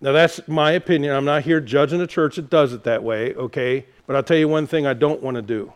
Now, 0.00 0.12
that's 0.12 0.46
my 0.46 0.72
opinion. 0.72 1.14
I'm 1.14 1.24
not 1.24 1.42
here 1.42 1.60
judging 1.60 2.00
a 2.00 2.06
church 2.06 2.36
that 2.36 2.50
does 2.50 2.72
it 2.72 2.84
that 2.84 3.02
way, 3.02 3.34
okay? 3.34 3.86
But 4.06 4.16
I'll 4.16 4.22
tell 4.22 4.36
you 4.36 4.48
one 4.48 4.66
thing 4.66 4.86
I 4.86 4.94
don't 4.94 5.22
want 5.22 5.36
to 5.36 5.42
do 5.42 5.72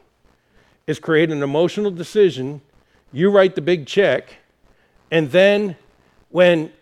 is 0.87 0.99
create 0.99 1.31
an 1.31 1.43
emotional 1.43 1.91
decision. 1.91 2.61
You 3.13 3.31
write 3.31 3.55
the 3.55 3.61
big 3.61 3.87
check, 3.87 4.37
and 5.11 5.31
then 5.31 5.77
when 6.31 6.73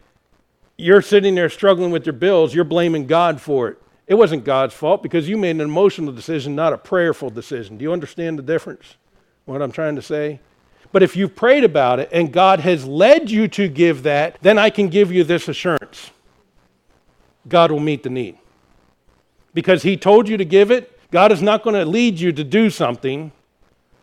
you're 0.77 1.03
sitting 1.03 1.35
there 1.35 1.49
struggling 1.49 1.91
with 1.91 2.07
your 2.07 2.13
bills, 2.13 2.55
you're 2.55 2.65
blaming 2.65 3.07
God 3.07 3.41
for 3.41 3.69
it. 3.69 3.83
It 4.07 4.15
wasn't 4.15 4.45
God's 4.45 4.75
fault 4.75 5.03
because 5.03 5.29
you 5.29 5.37
made 5.37 5.51
an 5.51 5.61
emotional 5.61 6.13
decision, 6.13 6.55
not 6.55 6.73
a 6.73 6.79
prayerful 6.79 7.31
decision. 7.31 7.77
Do 7.77 7.85
you 7.85 7.93
understand 7.93 8.39
the 8.39 8.43
difference? 8.43 8.97
What 9.45 9.63
I'm 9.63 9.73
trying 9.73 9.97
to 9.97 10.03
say? 10.03 10.41
But 10.93 11.03
if 11.03 11.17
you've 11.17 11.37
prayed 11.37 11.65
about 11.65 12.01
it 12.01 12.09
and 12.13 12.33
God 12.33 12.61
has 12.61 12.85
led 12.87 13.31
you 13.31 13.47
to 13.49 13.69
give 13.69 14.03
that, 14.03 14.39
then 14.43 14.59
I 14.59 14.71
can 14.71 14.89
give 14.89 15.13
you 15.13 15.23
this 15.23 15.49
assurance 15.49 16.11
God 17.49 17.71
will 17.71 17.81
meet 17.81 18.03
the 18.03 18.11
need. 18.11 18.39
Because 19.55 19.83
He 19.83 19.97
told 19.97 20.29
you 20.29 20.37
to 20.37 20.45
give 20.45 20.71
it, 20.71 20.99
God 21.11 21.33
is 21.33 21.43
not 21.43 21.63
going 21.63 21.75
to 21.75 21.85
lead 21.85 22.21
you 22.21 22.33
to 22.33 22.45
do 22.45 22.71
something 22.71 23.33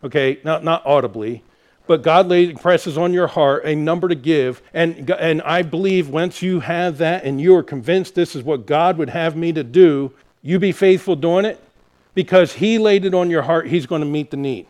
okay, 0.02 0.40
not, 0.44 0.64
not 0.64 0.84
audibly, 0.86 1.42
but 1.86 2.02
God 2.02 2.28
lays, 2.28 2.58
presses 2.60 2.98
on 2.98 3.12
your 3.12 3.26
heart 3.26 3.64
a 3.64 3.74
number 3.74 4.08
to 4.08 4.14
give. 4.14 4.62
And, 4.74 5.10
and 5.10 5.40
I 5.42 5.62
believe 5.62 6.08
once 6.08 6.42
you 6.42 6.60
have 6.60 6.98
that 6.98 7.24
and 7.24 7.40
you 7.40 7.54
are 7.56 7.62
convinced 7.62 8.14
this 8.14 8.36
is 8.36 8.42
what 8.42 8.66
God 8.66 8.98
would 8.98 9.10
have 9.10 9.36
me 9.36 9.52
to 9.52 9.64
do, 9.64 10.12
you 10.42 10.58
be 10.58 10.70
faithful 10.70 11.16
doing 11.16 11.44
it 11.44 11.62
because 12.14 12.52
He 12.52 12.78
laid 12.78 13.04
it 13.04 13.14
on 13.14 13.30
your 13.30 13.42
heart, 13.42 13.68
He's 13.68 13.86
going 13.86 14.02
to 14.02 14.06
meet 14.06 14.30
the 14.30 14.36
need. 14.36 14.66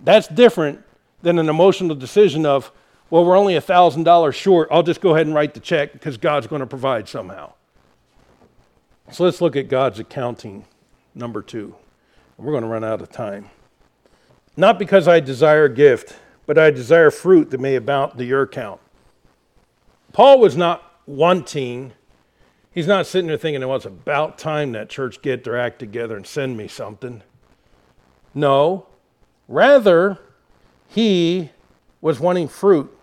That's 0.00 0.26
different 0.26 0.82
than 1.22 1.38
an 1.38 1.48
emotional 1.48 1.94
decision 1.94 2.44
of, 2.44 2.72
well, 3.08 3.24
we're 3.24 3.38
only 3.38 3.54
$1,000 3.54 4.34
short. 4.34 4.68
I'll 4.70 4.82
just 4.82 5.00
go 5.00 5.14
ahead 5.14 5.26
and 5.26 5.34
write 5.34 5.54
the 5.54 5.60
check 5.60 5.92
because 5.92 6.16
God's 6.16 6.46
going 6.46 6.60
to 6.60 6.66
provide 6.66 7.08
somehow. 7.08 7.52
So 9.12 9.24
let's 9.24 9.40
look 9.40 9.54
at 9.54 9.68
God's 9.68 9.98
accounting, 9.98 10.64
number 11.14 11.40
two. 11.40 11.76
We're 12.36 12.52
going 12.52 12.64
to 12.64 12.68
run 12.68 12.84
out 12.84 13.00
of 13.00 13.12
time. 13.12 13.50
Not 14.56 14.78
because 14.78 15.08
I 15.08 15.20
desire 15.20 15.68
gift, 15.68 16.16
but 16.46 16.58
I 16.58 16.70
desire 16.70 17.10
fruit 17.10 17.50
that 17.50 17.60
may 17.60 17.74
abound 17.74 18.18
to 18.18 18.24
your 18.24 18.42
account. 18.42 18.80
Paul 20.12 20.38
was 20.38 20.56
not 20.56 21.00
wanting, 21.06 21.92
he's 22.70 22.86
not 22.86 23.06
sitting 23.06 23.26
there 23.26 23.36
thinking, 23.36 23.66
well, 23.66 23.76
it's 23.76 23.84
about 23.84 24.38
time 24.38 24.72
that 24.72 24.88
church 24.88 25.22
get 25.22 25.42
their 25.42 25.58
act 25.58 25.80
together 25.80 26.16
and 26.16 26.26
send 26.26 26.56
me 26.56 26.68
something. 26.68 27.22
No, 28.32 28.86
rather, 29.48 30.18
he 30.86 31.50
was 32.00 32.20
wanting 32.20 32.46
fruit 32.46 32.96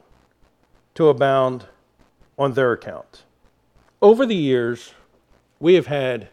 to 0.95 1.09
abound 1.09 1.65
on 2.37 2.53
their 2.53 2.71
account. 2.71 3.23
Over 4.01 4.25
the 4.25 4.35
years, 4.35 4.93
we 5.59 5.73
have 5.73 5.87
had, 5.87 6.29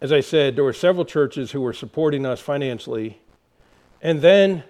as 0.00 0.12
I 0.12 0.20
said, 0.20 0.56
there 0.56 0.64
were 0.64 0.72
several 0.72 1.04
churches 1.04 1.50
who 1.50 1.60
were 1.60 1.72
supporting 1.72 2.24
us 2.24 2.40
financially 2.40 3.21
and 4.02 4.20
then 4.20 4.64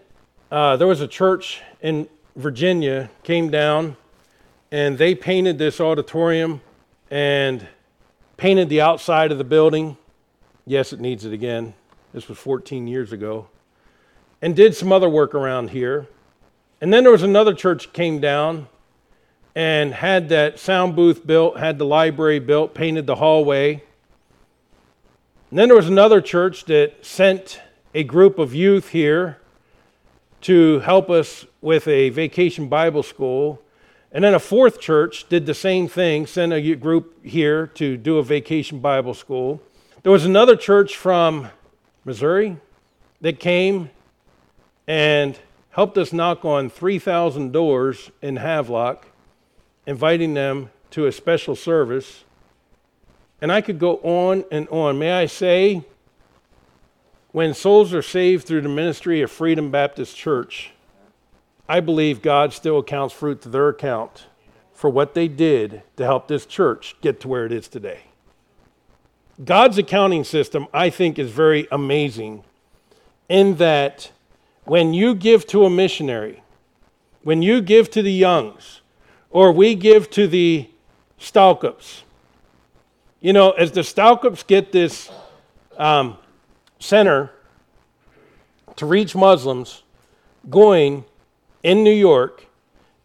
uh, 0.51 0.77
there 0.77 0.87
was 0.87 1.01
a 1.01 1.09
church 1.09 1.63
in 1.81 2.07
Virginia 2.37 3.11
came 3.25 3.51
down 3.51 3.97
and 4.71 4.99
they 4.99 5.15
painted 5.15 5.57
this 5.57 5.81
auditorium 5.81 6.61
and 7.11 7.67
painted 8.37 8.69
the 8.69 8.83
outside 8.83 9.33
of 9.33 9.39
the 9.39 9.45
building. 9.45 9.97
Yes, 10.67 10.93
it 10.93 11.01
needs 11.01 11.25
it 11.25 11.33
again. 11.33 11.73
This 12.13 12.29
was 12.29 12.37
14 12.37 12.87
years 12.87 13.13
ago. 13.13 13.49
And 14.43 14.55
did 14.55 14.77
some 14.77 14.93
other 14.93 15.09
work 15.09 15.35
around 15.35 15.71
here. 15.71 16.07
And 16.81 16.93
then 16.93 17.03
there 17.03 17.13
was 17.13 17.23
another 17.23 17.55
church 17.55 17.93
came 17.93 18.21
down 18.21 18.69
and 19.55 19.95
had 19.95 20.29
that 20.31 20.59
sound 20.59 20.97
booth 20.97 21.27
built, 21.27 21.59
had 21.59 21.79
the 21.79 21.87
library 21.87 22.39
built, 22.39 22.75
painted 22.75 23.07
the 23.07 23.17
hallway. 23.17 23.83
And 25.51 25.59
then 25.59 25.69
there 25.69 25.77
was 25.77 25.89
another 25.89 26.21
church 26.21 26.65
that 26.67 27.05
sent 27.05 27.61
a 27.95 28.05
group 28.05 28.39
of 28.39 28.55
youth 28.55 28.89
here 28.91 29.39
to 30.43 30.81
help 30.81 31.11
us 31.11 31.47
with 31.61 31.87
a 31.87 32.11
vacation 32.11 32.69
Bible 32.69 33.03
school. 33.03 33.61
And 34.11 34.25
then 34.25 34.35
a 34.35 34.41
fourth 34.41 34.81
church 34.81 35.29
did 35.29 35.47
the 35.47 35.55
same 35.55 35.89
thing, 35.89 36.27
sent 36.27 36.53
a 36.53 36.75
group 36.75 37.25
here 37.25 37.67
to 37.69 37.97
do 37.97 38.19
a 38.19 38.23
vacation 38.23 38.81
Bible 38.81 39.15
school. 39.15 39.63
There 40.03 40.13
was 40.13 40.25
another 40.25 40.57
church 40.57 40.97
from 40.97 41.49
Missouri 42.05 42.57
that 43.21 43.39
came 43.39 43.91
and 44.87 45.39
helped 45.71 45.97
us 45.97 46.13
knock 46.13 46.45
on 46.45 46.69
3,000 46.69 47.53
doors 47.53 48.11
in 48.21 48.37
Havelock, 48.37 49.07
inviting 49.87 50.35
them 50.35 50.71
to 50.91 51.07
a 51.07 51.13
special 51.13 51.55
service. 51.55 52.25
And 53.41 53.53
I 53.53 53.61
could 53.61 53.79
go 53.79 53.97
on 54.03 54.45
and 54.51 54.69
on. 54.69 54.99
May 54.99 55.13
I 55.13 55.27
say, 55.27 55.85
when 57.33 57.55
souls 57.55 57.95
are 57.95 58.03
saved 58.03 58.47
through 58.47 58.61
the 58.61 58.69
ministry 58.69 59.23
of 59.23 59.31
Freedom 59.31 59.71
Baptist 59.71 60.17
Church, 60.17 60.71
I 61.69 61.81
believe 61.81 62.21
God 62.21 62.53
still 62.53 62.79
accounts 62.79 63.15
fruit 63.15 63.41
to 63.43 63.49
their 63.49 63.71
account 63.71 64.27
for 64.75 64.91
what 64.91 65.15
they 65.15 65.29
did 65.29 65.83
to 65.97 66.05
help 66.05 66.29
this 66.29 66.45
church 66.45 66.95
get 67.01 67.21
to 67.21 67.29
where 67.29 67.47
it 67.47 67.53
is 67.53 67.69
today. 67.69 68.01
God's 69.43 69.79
accounting 69.79 70.25
system, 70.25 70.67
I 70.75 70.91
think, 70.91 71.19
is 71.19 71.31
very 71.31 71.67
amazing 71.73 72.45
in 73.29 73.57
that 73.57 74.11
when 74.65 74.93
you 74.93 75.15
give 75.15 75.47
to 75.49 75.65
a 75.65 75.71
missionary, 75.71 76.43
when 77.23 77.41
you 77.41 77.63
give 77.63 77.91
to 77.93 78.03
the 78.03 78.13
Youngs, 78.13 78.83
or 79.31 79.51
we 79.51 79.75
give 79.75 80.11
to 80.11 80.27
the 80.27 80.69
Stalkups, 81.19 82.03
you 83.21 83.33
know, 83.33 83.53
as 83.53 83.73
the 83.73 83.81
Stalkups 83.81 84.47
get 84.47 84.73
this 84.73 85.11
um, 85.79 86.19
center 86.83 87.31
to 88.77 88.87
reach 88.87 89.15
Muslims 89.15 89.83
going 90.51 91.05
in 91.63 91.85
New 91.85 91.93
York 91.93 92.47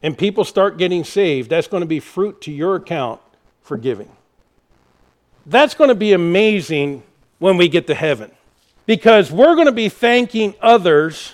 and 0.01 0.17
people 0.17 0.43
start 0.43 0.77
getting 0.77 1.03
saved, 1.03 1.49
that's 1.49 1.67
going 1.67 1.81
to 1.81 1.87
be 1.87 1.99
fruit 1.99 2.41
to 2.41 2.51
your 2.51 2.75
account 2.75 3.19
for 3.61 3.77
giving. 3.77 4.09
That's 5.45 5.73
going 5.73 5.89
to 5.89 5.95
be 5.95 6.13
amazing 6.13 7.03
when 7.39 7.57
we 7.57 7.67
get 7.67 7.87
to 7.87 7.95
heaven 7.95 8.31
because 8.85 9.31
we're 9.31 9.55
going 9.55 9.67
to 9.67 9.71
be 9.71 9.89
thanking 9.89 10.55
others. 10.61 11.33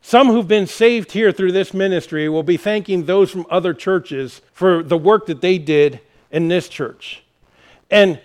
Some 0.00 0.28
who've 0.28 0.48
been 0.48 0.66
saved 0.66 1.12
here 1.12 1.32
through 1.32 1.52
this 1.52 1.72
ministry 1.72 2.28
will 2.28 2.42
be 2.42 2.56
thanking 2.56 3.04
those 3.04 3.30
from 3.30 3.46
other 3.50 3.72
churches 3.72 4.40
for 4.52 4.82
the 4.82 4.98
work 4.98 5.26
that 5.26 5.40
they 5.40 5.58
did 5.58 6.00
in 6.30 6.48
this 6.48 6.68
church. 6.68 7.22
And 7.90 8.20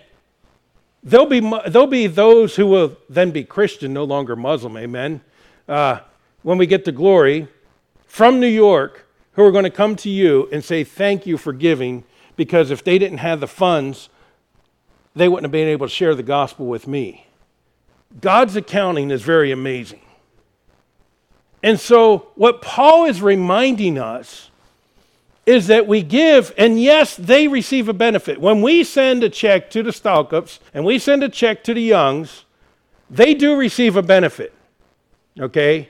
There'll 1.02 1.26
be, 1.26 1.40
there'll 1.40 1.86
be 1.86 2.06
those 2.06 2.56
who 2.56 2.66
will 2.66 2.96
then 3.08 3.30
be 3.30 3.44
Christian, 3.44 3.92
no 3.92 4.04
longer 4.04 4.34
Muslim, 4.34 4.76
amen. 4.76 5.20
Uh, 5.68 6.00
when 6.42 6.58
we 6.58 6.66
get 6.66 6.84
to 6.86 6.92
glory, 6.92 7.48
from 8.06 8.40
New 8.40 8.48
York, 8.48 9.06
who 9.32 9.44
are 9.44 9.52
going 9.52 9.64
to 9.64 9.70
come 9.70 9.94
to 9.96 10.10
you 10.10 10.48
and 10.50 10.64
say, 10.64 10.82
Thank 10.82 11.26
you 11.26 11.38
for 11.38 11.52
giving, 11.52 12.04
because 12.36 12.70
if 12.70 12.82
they 12.82 12.98
didn't 12.98 13.18
have 13.18 13.40
the 13.40 13.46
funds, 13.46 14.08
they 15.14 15.28
wouldn't 15.28 15.44
have 15.44 15.52
been 15.52 15.68
able 15.68 15.86
to 15.86 15.92
share 15.92 16.14
the 16.14 16.22
gospel 16.22 16.66
with 16.66 16.86
me. 16.86 17.26
God's 18.20 18.56
accounting 18.56 19.10
is 19.10 19.22
very 19.22 19.52
amazing. 19.52 20.00
And 21.62 21.78
so, 21.78 22.28
what 22.34 22.62
Paul 22.62 23.04
is 23.04 23.20
reminding 23.20 23.98
us 23.98 24.50
is 25.48 25.66
that 25.68 25.86
we 25.86 26.02
give, 26.02 26.52
and 26.58 26.80
yes, 26.80 27.16
they 27.16 27.48
receive 27.48 27.88
a 27.88 27.94
benefit. 27.94 28.38
When 28.38 28.60
we 28.60 28.84
send 28.84 29.24
a 29.24 29.30
check 29.30 29.70
to 29.70 29.82
the 29.82 29.92
Stalkups 29.92 30.58
and 30.74 30.84
we 30.84 30.98
send 30.98 31.24
a 31.24 31.28
check 31.30 31.64
to 31.64 31.72
the 31.72 31.80
Youngs, 31.80 32.44
they 33.08 33.32
do 33.32 33.56
receive 33.56 33.96
a 33.96 34.02
benefit, 34.02 34.52
okay? 35.40 35.88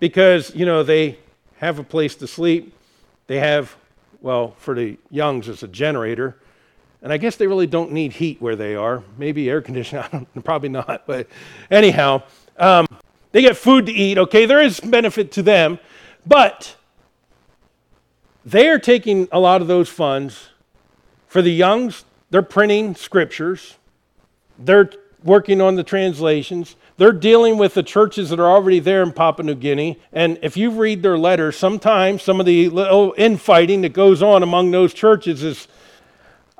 Because, 0.00 0.54
you 0.54 0.66
know, 0.66 0.82
they 0.82 1.18
have 1.56 1.78
a 1.78 1.82
place 1.82 2.14
to 2.16 2.26
sleep. 2.26 2.74
They 3.26 3.38
have, 3.38 3.74
well, 4.20 4.54
for 4.58 4.74
the 4.74 4.98
Youngs, 5.10 5.48
it's 5.48 5.62
a 5.62 5.68
generator. 5.68 6.36
And 7.00 7.10
I 7.10 7.16
guess 7.16 7.36
they 7.36 7.46
really 7.46 7.66
don't 7.66 7.92
need 7.92 8.12
heat 8.12 8.42
where 8.42 8.54
they 8.54 8.74
are. 8.74 9.02
Maybe 9.16 9.48
air 9.48 9.62
conditioning, 9.62 10.26
probably 10.44 10.68
not. 10.68 11.06
But 11.06 11.26
anyhow, 11.70 12.22
um, 12.58 12.86
they 13.32 13.40
get 13.40 13.56
food 13.56 13.86
to 13.86 13.92
eat, 13.92 14.18
okay? 14.18 14.44
There 14.44 14.60
is 14.60 14.78
benefit 14.78 15.32
to 15.32 15.42
them. 15.42 15.78
But 16.26 16.76
they 18.44 18.68
are 18.68 18.78
taking 18.78 19.28
a 19.32 19.40
lot 19.40 19.60
of 19.60 19.68
those 19.68 19.88
funds 19.88 20.48
for 21.26 21.42
the 21.42 21.52
youngs, 21.52 22.04
they're 22.30 22.42
printing 22.42 22.94
scriptures, 22.94 23.76
they're 24.58 24.90
working 25.22 25.60
on 25.60 25.76
the 25.76 25.84
translations, 25.84 26.76
they're 26.96 27.12
dealing 27.12 27.58
with 27.58 27.74
the 27.74 27.82
churches 27.82 28.30
that 28.30 28.40
are 28.40 28.50
already 28.50 28.78
there 28.78 29.02
in 29.02 29.12
Papua 29.12 29.46
New 29.46 29.54
Guinea. 29.54 29.98
And 30.12 30.38
if 30.42 30.56
you 30.56 30.70
read 30.70 31.02
their 31.02 31.18
letters, 31.18 31.56
sometimes 31.56 32.22
some 32.22 32.40
of 32.40 32.46
the 32.46 32.68
little 32.68 33.14
infighting 33.16 33.82
that 33.82 33.92
goes 33.92 34.22
on 34.22 34.42
among 34.42 34.70
those 34.70 34.94
churches 34.94 35.42
is. 35.42 35.68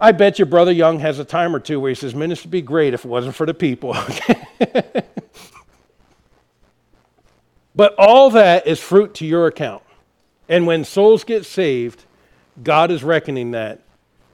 I 0.03 0.13
bet 0.13 0.39
your 0.39 0.47
brother 0.47 0.73
Young 0.73 0.99
has 1.01 1.19
a 1.19 1.27
time 1.27 1.55
or 1.55 1.61
two 1.61 1.79
where 1.79 1.91
he 1.91 1.95
says, 1.95 2.15
Minister 2.15 2.47
would 2.47 2.53
be 2.53 2.63
great 2.63 2.95
if 2.95 3.05
it 3.05 3.09
wasn't 3.09 3.35
for 3.35 3.45
the 3.45 3.53
people. 3.53 3.93
but 7.75 7.95
all 7.99 8.31
that 8.31 8.67
is 8.67 8.81
fruit 8.81 9.13
to 9.17 9.27
your 9.27 9.47
account. 9.47 9.83
And 10.51 10.67
when 10.67 10.85
souls 10.85 11.23
get 11.23 11.47
saved, 11.47 12.05
God 12.61 12.91
is 12.91 13.05
reckoning 13.05 13.53
that 13.53 13.81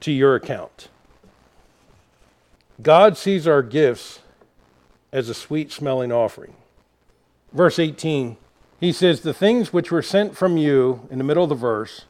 to 0.01 0.11
your 0.11 0.35
account. 0.35 0.89
God 2.83 3.19
sees 3.19 3.47
our 3.47 3.63
gifts 3.63 4.21
as 5.13 5.29
a 5.29 5.35
sweet 5.35 5.71
smelling 5.71 6.11
offering. 6.11 6.55
Verse 7.53 7.79
18, 7.79 8.39
he 8.81 8.93
says, 8.93 9.21
The 9.21 9.35
things 9.35 9.75
which 9.75 9.93
were 9.93 10.03
sent 10.03 10.37
from 10.37 10.57
you, 10.57 11.07
in 11.11 11.19
the 11.19 11.25
middle 11.25 11.45
of 11.45 11.51
the 11.51 11.55
verse, 11.55 12.07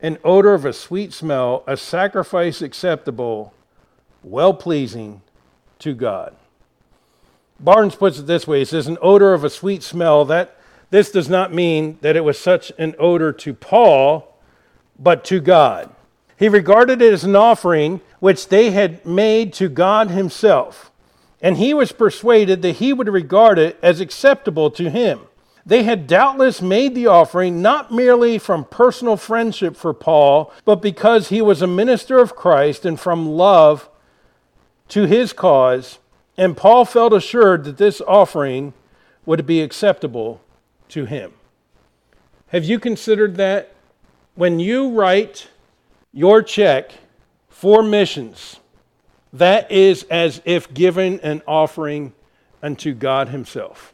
an 0.00 0.18
odor 0.24 0.54
of 0.54 0.64
a 0.64 0.72
sweet 0.72 1.12
smell, 1.12 1.62
a 1.66 1.76
sacrifice 1.76 2.62
acceptable, 2.62 3.52
well 4.22 4.54
pleasing 4.54 5.20
to 5.78 5.94
God. 5.94 6.34
Barnes 7.60 7.94
puts 7.96 8.18
it 8.18 8.26
this 8.26 8.46
way 8.46 8.60
he 8.60 8.64
says, 8.64 8.86
An 8.86 8.98
odor 9.02 9.34
of 9.34 9.44
a 9.44 9.50
sweet 9.50 9.82
smell, 9.82 10.24
that 10.24 10.56
this 10.92 11.10
does 11.10 11.30
not 11.30 11.54
mean 11.54 11.96
that 12.02 12.16
it 12.16 12.24
was 12.24 12.38
such 12.38 12.70
an 12.76 12.94
odor 12.98 13.32
to 13.32 13.54
Paul, 13.54 14.36
but 14.98 15.24
to 15.24 15.40
God. 15.40 15.88
He 16.36 16.50
regarded 16.50 17.00
it 17.00 17.14
as 17.14 17.24
an 17.24 17.34
offering 17.34 18.02
which 18.20 18.48
they 18.48 18.72
had 18.72 19.06
made 19.06 19.54
to 19.54 19.70
God 19.70 20.10
Himself, 20.10 20.92
and 21.40 21.56
he 21.56 21.72
was 21.72 21.92
persuaded 21.92 22.60
that 22.60 22.72
he 22.72 22.92
would 22.92 23.08
regard 23.08 23.58
it 23.58 23.78
as 23.82 24.00
acceptable 24.00 24.70
to 24.72 24.90
him. 24.90 25.20
They 25.64 25.84
had 25.84 26.06
doubtless 26.06 26.60
made 26.60 26.94
the 26.94 27.06
offering 27.06 27.62
not 27.62 27.90
merely 27.90 28.36
from 28.36 28.66
personal 28.66 29.16
friendship 29.16 29.76
for 29.76 29.94
Paul, 29.94 30.52
but 30.66 30.82
because 30.82 31.30
he 31.30 31.40
was 31.40 31.62
a 31.62 31.66
minister 31.66 32.18
of 32.18 32.36
Christ 32.36 32.84
and 32.84 33.00
from 33.00 33.30
love 33.30 33.88
to 34.88 35.06
his 35.06 35.32
cause, 35.32 36.00
and 36.36 36.54
Paul 36.54 36.84
felt 36.84 37.14
assured 37.14 37.64
that 37.64 37.78
this 37.78 38.02
offering 38.02 38.74
would 39.24 39.46
be 39.46 39.62
acceptable 39.62 40.42
to 40.92 41.04
Him. 41.04 41.32
Have 42.48 42.64
you 42.64 42.78
considered 42.78 43.36
that? 43.36 43.74
When 44.34 44.58
you 44.58 44.90
write 44.90 45.48
your 46.12 46.42
check 46.42 46.92
for 47.48 47.82
missions, 47.82 48.58
that 49.32 49.70
is 49.70 50.04
as 50.04 50.40
if 50.44 50.72
giving 50.72 51.20
an 51.20 51.42
offering 51.46 52.12
unto 52.62 52.94
God 52.94 53.28
Himself. 53.28 53.92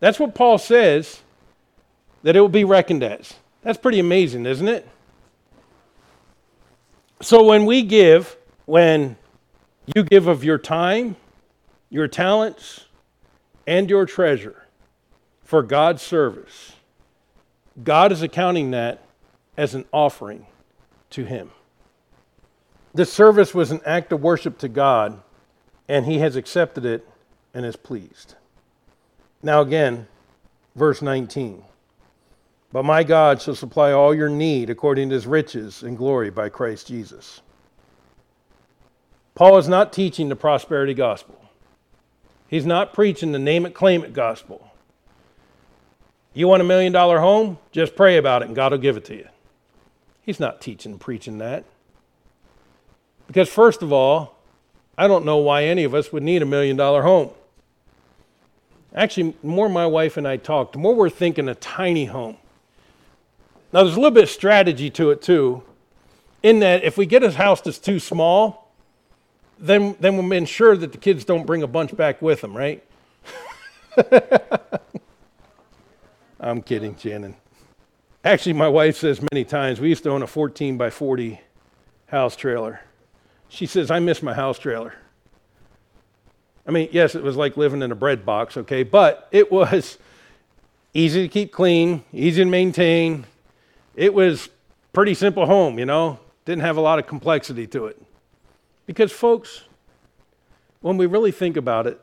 That's 0.00 0.18
what 0.18 0.34
Paul 0.34 0.58
says 0.58 1.20
that 2.22 2.36
it 2.36 2.40
will 2.40 2.48
be 2.48 2.64
reckoned 2.64 3.02
as. 3.02 3.34
That's 3.62 3.78
pretty 3.78 3.98
amazing, 3.98 4.46
isn't 4.46 4.68
it? 4.68 4.88
So 7.22 7.44
when 7.44 7.66
we 7.66 7.82
give, 7.82 8.36
when 8.64 9.16
you 9.94 10.02
give 10.02 10.26
of 10.26 10.42
your 10.42 10.58
time, 10.58 11.16
your 11.90 12.08
talents, 12.08 12.86
and 13.66 13.90
your 13.90 14.06
treasure, 14.06 14.59
for 15.50 15.64
God's 15.64 16.00
service, 16.00 16.74
God 17.82 18.12
is 18.12 18.22
accounting 18.22 18.70
that 18.70 19.02
as 19.56 19.74
an 19.74 19.84
offering 19.92 20.46
to 21.10 21.24
Him. 21.24 21.50
The 22.94 23.04
service 23.04 23.52
was 23.52 23.72
an 23.72 23.80
act 23.84 24.12
of 24.12 24.22
worship 24.22 24.58
to 24.58 24.68
God, 24.68 25.20
and 25.88 26.06
He 26.06 26.20
has 26.20 26.36
accepted 26.36 26.84
it 26.84 27.04
and 27.52 27.66
is 27.66 27.74
pleased. 27.74 28.36
Now, 29.42 29.60
again, 29.60 30.06
verse 30.76 31.02
19. 31.02 31.64
But 32.72 32.84
my 32.84 33.02
God 33.02 33.42
shall 33.42 33.56
supply 33.56 33.90
all 33.90 34.14
your 34.14 34.28
need 34.28 34.70
according 34.70 35.08
to 35.08 35.16
his 35.16 35.26
riches 35.26 35.82
and 35.82 35.98
glory 35.98 36.30
by 36.30 36.48
Christ 36.48 36.86
Jesus. 36.86 37.40
Paul 39.34 39.58
is 39.58 39.68
not 39.68 39.92
teaching 39.92 40.28
the 40.28 40.36
prosperity 40.36 40.94
gospel. 40.94 41.44
He's 42.46 42.66
not 42.66 42.94
preaching 42.94 43.32
the 43.32 43.40
name 43.40 43.66
it, 43.66 43.74
claim 43.74 44.04
it 44.04 44.12
gospel. 44.12 44.69
You 46.32 46.46
want 46.46 46.62
a 46.62 46.64
million 46.64 46.92
dollar 46.92 47.18
home? 47.18 47.58
Just 47.72 47.96
pray 47.96 48.16
about 48.16 48.42
it 48.42 48.46
and 48.46 48.54
God 48.54 48.72
will 48.72 48.78
give 48.78 48.96
it 48.96 49.04
to 49.06 49.16
you. 49.16 49.28
He's 50.22 50.38
not 50.38 50.60
teaching 50.60 50.92
and 50.92 51.00
preaching 51.00 51.38
that. 51.38 51.64
Because, 53.26 53.48
first 53.48 53.82
of 53.82 53.92
all, 53.92 54.36
I 54.98 55.08
don't 55.08 55.24
know 55.24 55.38
why 55.38 55.64
any 55.64 55.84
of 55.84 55.94
us 55.94 56.12
would 56.12 56.22
need 56.22 56.42
a 56.42 56.46
million 56.46 56.76
dollar 56.76 57.02
home. 57.02 57.30
Actually, 58.94 59.34
the 59.40 59.48
more 59.48 59.68
my 59.68 59.86
wife 59.86 60.16
and 60.16 60.26
I 60.26 60.36
talk, 60.36 60.72
the 60.72 60.78
more 60.78 60.94
we're 60.94 61.10
thinking 61.10 61.48
a 61.48 61.54
tiny 61.54 62.06
home. 62.06 62.36
Now, 63.72 63.84
there's 63.84 63.94
a 63.94 64.00
little 64.00 64.10
bit 64.10 64.24
of 64.24 64.30
strategy 64.30 64.90
to 64.90 65.10
it, 65.10 65.22
too, 65.22 65.62
in 66.42 66.58
that 66.60 66.82
if 66.82 66.98
we 66.98 67.06
get 67.06 67.22
a 67.22 67.30
house 67.30 67.60
that's 67.60 67.78
too 67.78 68.00
small, 68.00 68.72
then, 69.58 69.94
then 70.00 70.16
we'll 70.16 70.32
ensure 70.32 70.76
that 70.76 70.90
the 70.90 70.98
kids 70.98 71.24
don't 71.24 71.46
bring 71.46 71.62
a 71.62 71.68
bunch 71.68 71.96
back 71.96 72.20
with 72.20 72.40
them, 72.40 72.56
right? 72.56 72.84
I'm 76.40 76.62
kidding, 76.62 76.96
Shannon. 76.96 77.36
Actually, 78.24 78.54
my 78.54 78.68
wife 78.68 78.96
says 78.96 79.20
many 79.30 79.44
times, 79.44 79.78
we 79.78 79.90
used 79.90 80.02
to 80.04 80.10
own 80.10 80.22
a 80.22 80.26
14 80.26 80.78
by 80.78 80.88
40 80.88 81.38
house 82.06 82.34
trailer. 82.34 82.80
She 83.48 83.66
says, 83.66 83.90
I 83.90 83.98
miss 83.98 84.22
my 84.22 84.32
house 84.32 84.58
trailer. 84.58 84.94
I 86.66 86.70
mean, 86.70 86.88
yes, 86.92 87.14
it 87.14 87.22
was 87.22 87.36
like 87.36 87.56
living 87.56 87.82
in 87.82 87.92
a 87.92 87.94
bread 87.94 88.24
box, 88.24 88.56
okay, 88.56 88.82
but 88.82 89.28
it 89.32 89.52
was 89.52 89.98
easy 90.94 91.22
to 91.22 91.28
keep 91.28 91.52
clean, 91.52 92.04
easy 92.12 92.42
to 92.42 92.48
maintain. 92.48 93.26
It 93.94 94.14
was 94.14 94.48
pretty 94.92 95.14
simple 95.14 95.46
home, 95.46 95.78
you 95.78 95.86
know, 95.86 96.20
didn't 96.44 96.62
have 96.62 96.76
a 96.76 96.80
lot 96.80 96.98
of 96.98 97.06
complexity 97.06 97.66
to 97.68 97.86
it. 97.86 98.00
Because, 98.86 99.12
folks, 99.12 99.64
when 100.80 100.96
we 100.96 101.06
really 101.06 101.32
think 101.32 101.56
about 101.56 101.86
it, 101.86 102.00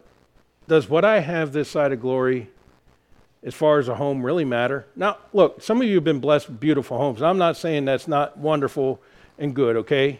does 0.67 0.89
what 0.89 1.05
I 1.05 1.21
have 1.21 1.53
this 1.53 1.69
side 1.69 1.91
of 1.91 2.01
glory 2.01 2.49
as 3.47 3.55
far 3.55 3.79
as 3.79 3.87
a 3.87 3.95
home 3.95 4.23
really 4.23 4.45
matter? 4.45 4.85
Now, 4.95 5.17
look, 5.33 5.61
some 5.63 5.81
of 5.81 5.87
you 5.87 5.95
have 5.95 6.03
been 6.03 6.19
blessed 6.19 6.49
with 6.49 6.59
beautiful 6.59 6.97
homes. 6.97 7.21
I'm 7.21 7.37
not 7.37 7.57
saying 7.57 7.85
that's 7.85 8.07
not 8.07 8.37
wonderful 8.37 9.01
and 9.39 9.55
good, 9.55 9.77
okay? 9.77 10.19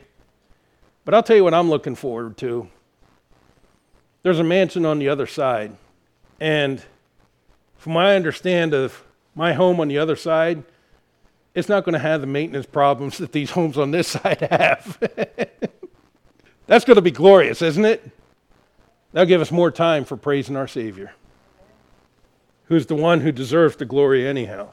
But 1.06 1.13
I'll 1.13 1.24
tell 1.24 1.36
you 1.36 1.44
what 1.44 1.54
I'm 1.54 1.70
looking 1.70 1.96
forward 1.96 2.38
to. 2.38 2.70
There's 4.24 4.40
a 4.40 4.44
mansion 4.44 4.86
on 4.86 4.98
the 4.98 5.10
other 5.10 5.28
side. 5.28 5.76
And 6.40 6.82
from 7.78 7.94
my 7.94 8.16
understand 8.16 8.74
of 8.74 9.04
my 9.36 9.54
home 9.54 9.80
on 9.80 9.90
the 9.90 9.98
other 9.98 10.16
side, 10.16 10.63
it's 11.54 11.70
not 11.70 11.84
going 11.84 11.94
to 11.94 12.00
have 12.00 12.22
the 12.22 12.28
maintenance 12.28 12.66
problems 12.66 13.18
that 13.18 13.32
these 13.32 13.52
homes 13.52 13.78
on 13.78 13.92
this 13.92 14.08
side 14.08 14.42
have. 14.52 14.98
That's 16.66 16.86
going 16.86 16.96
to 16.96 17.02
be 17.02 17.12
glorious, 17.12 17.62
isn't 17.62 17.86
it? 17.86 18.10
That'll 19.12 19.28
give 19.28 19.42
us 19.42 19.52
more 19.52 19.72
time 19.72 20.06
for 20.06 20.18
praising 20.18 20.56
our 20.56 20.68
Savior, 20.68 21.13
who's 22.68 22.86
the 22.86 22.96
one 22.96 23.22
who 23.22 23.32
deserves 23.32 23.76
the 23.76 23.86
glory 23.86 24.28
anyhow. 24.28 24.70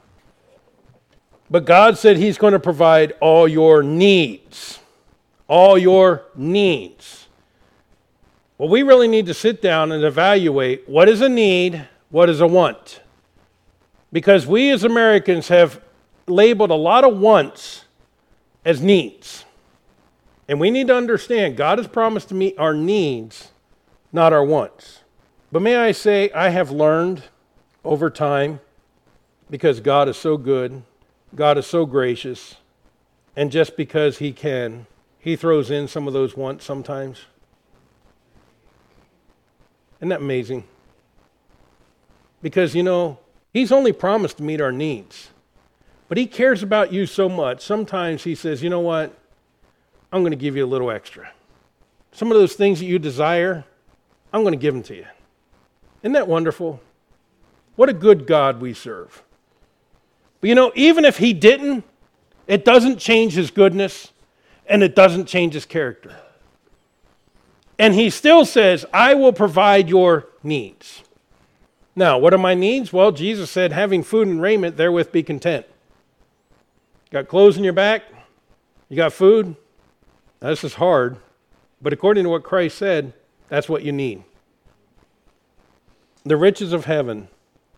But 1.49 1.65
God 1.65 1.97
said 1.97 2.17
He's 2.17 2.37
going 2.37 2.53
to 2.53 2.59
provide 2.59 3.13
all 3.21 3.47
your 3.47 3.83
needs. 3.83 4.79
All 5.47 5.77
your 5.77 6.25
needs. 6.35 7.27
Well, 8.57 8.69
we 8.69 8.83
really 8.83 9.07
need 9.07 9.25
to 9.27 9.33
sit 9.33 9.61
down 9.61 9.91
and 9.91 10.03
evaluate 10.03 10.87
what 10.87 11.09
is 11.09 11.21
a 11.21 11.29
need, 11.29 11.87
what 12.09 12.29
is 12.29 12.41
a 12.41 12.47
want. 12.47 13.01
Because 14.11 14.47
we 14.47 14.71
as 14.71 14.83
Americans 14.83 15.49
have 15.49 15.81
labeled 16.27 16.71
a 16.71 16.75
lot 16.75 17.03
of 17.03 17.17
wants 17.17 17.85
as 18.63 18.81
needs. 18.81 19.45
And 20.47 20.59
we 20.59 20.71
need 20.71 20.87
to 20.87 20.95
understand 20.95 21.57
God 21.57 21.79
has 21.79 21.87
promised 21.87 22.29
to 22.29 22.35
meet 22.35 22.57
our 22.57 22.73
needs, 22.73 23.51
not 24.13 24.31
our 24.31 24.43
wants. 24.43 25.01
But 25.51 25.61
may 25.61 25.75
I 25.75 25.91
say, 25.91 26.31
I 26.31 26.49
have 26.49 26.71
learned 26.71 27.23
over 27.85 28.09
time, 28.09 28.59
because 29.49 29.79
God 29.79 30.09
is 30.09 30.17
so 30.17 30.37
good, 30.37 30.83
God 31.35 31.57
is 31.57 31.67
so 31.67 31.85
gracious, 31.85 32.55
and 33.35 33.51
just 33.51 33.77
because 33.77 34.17
He 34.17 34.31
can, 34.31 34.87
He 35.19 35.35
throws 35.35 35.69
in 35.69 35.87
some 35.87 36.07
of 36.07 36.13
those 36.13 36.35
wants 36.35 36.65
sometimes. 36.65 37.25
Isn't 39.99 40.09
that 40.09 40.21
amazing? 40.21 40.65
Because, 42.41 42.75
you 42.75 42.83
know, 42.83 43.19
He's 43.53 43.71
only 43.71 43.93
promised 43.93 44.37
to 44.37 44.43
meet 44.43 44.59
our 44.59 44.71
needs. 44.71 45.29
But 46.09 46.17
He 46.17 46.27
cares 46.27 46.63
about 46.63 46.91
you 46.91 47.05
so 47.05 47.29
much. 47.29 47.61
Sometimes 47.61 48.23
He 48.23 48.35
says, 48.35 48.61
you 48.63 48.69
know 48.69 48.81
what? 48.81 49.17
I'm 50.11 50.21
going 50.21 50.31
to 50.31 50.37
give 50.37 50.55
you 50.55 50.65
a 50.65 50.67
little 50.67 50.91
extra. 50.91 51.31
Some 52.11 52.31
of 52.31 52.37
those 52.37 52.53
things 52.53 52.79
that 52.79 52.85
you 52.85 52.99
desire, 52.99 53.65
I'm 54.31 54.41
going 54.41 54.53
to 54.53 54.59
give 54.59 54.73
them 54.73 54.83
to 54.83 54.95
you. 54.95 55.05
Isn't 56.01 56.13
that 56.13 56.27
wonderful? 56.27 56.79
What 57.75 57.89
a 57.89 57.93
good 57.93 58.25
God 58.25 58.61
we 58.61 58.73
serve. 58.73 59.23
But 60.41 60.49
you 60.49 60.55
know, 60.55 60.71
even 60.75 61.05
if 61.05 61.17
He 61.17 61.33
didn't, 61.33 61.83
it 62.47 62.63
doesn't 62.63 62.99
change 62.99 63.33
His 63.33 63.51
goodness 63.51 64.11
and 64.67 64.83
it 64.83 64.95
doesn't 64.95 65.25
change 65.25 65.53
His 65.53 65.65
character. 65.65 66.15
And 67.77 67.93
He 67.93 68.09
still 68.09 68.45
says, 68.45 68.85
I 68.93 69.13
will 69.13 69.33
provide 69.33 69.89
your 69.89 70.27
needs. 70.43 71.03
Now, 71.95 72.17
what 72.17 72.33
are 72.33 72.37
my 72.37 72.53
needs? 72.53 72.91
Well, 72.91 73.11
Jesus 73.11 73.49
said, 73.49 73.71
having 73.71 74.03
food 74.03 74.27
and 74.27 74.41
raiment, 74.41 74.77
therewith 74.77 75.11
be 75.11 75.23
content. 75.23 75.65
Got 77.11 77.27
clothes 77.27 77.57
in 77.57 77.63
your 77.63 77.73
back? 77.73 78.03
You 78.89 78.97
got 78.97 79.13
food? 79.13 79.55
Now, 80.41 80.49
this 80.49 80.63
is 80.63 80.75
hard, 80.75 81.17
but 81.81 81.93
according 81.93 82.25
to 82.25 82.29
what 82.29 82.43
Christ 82.43 82.77
said, 82.77 83.13
that's 83.47 83.69
what 83.69 83.83
you 83.83 83.91
need. 83.91 84.23
The 86.23 86.35
riches 86.35 86.73
of 86.73 86.85
heaven 86.85 87.29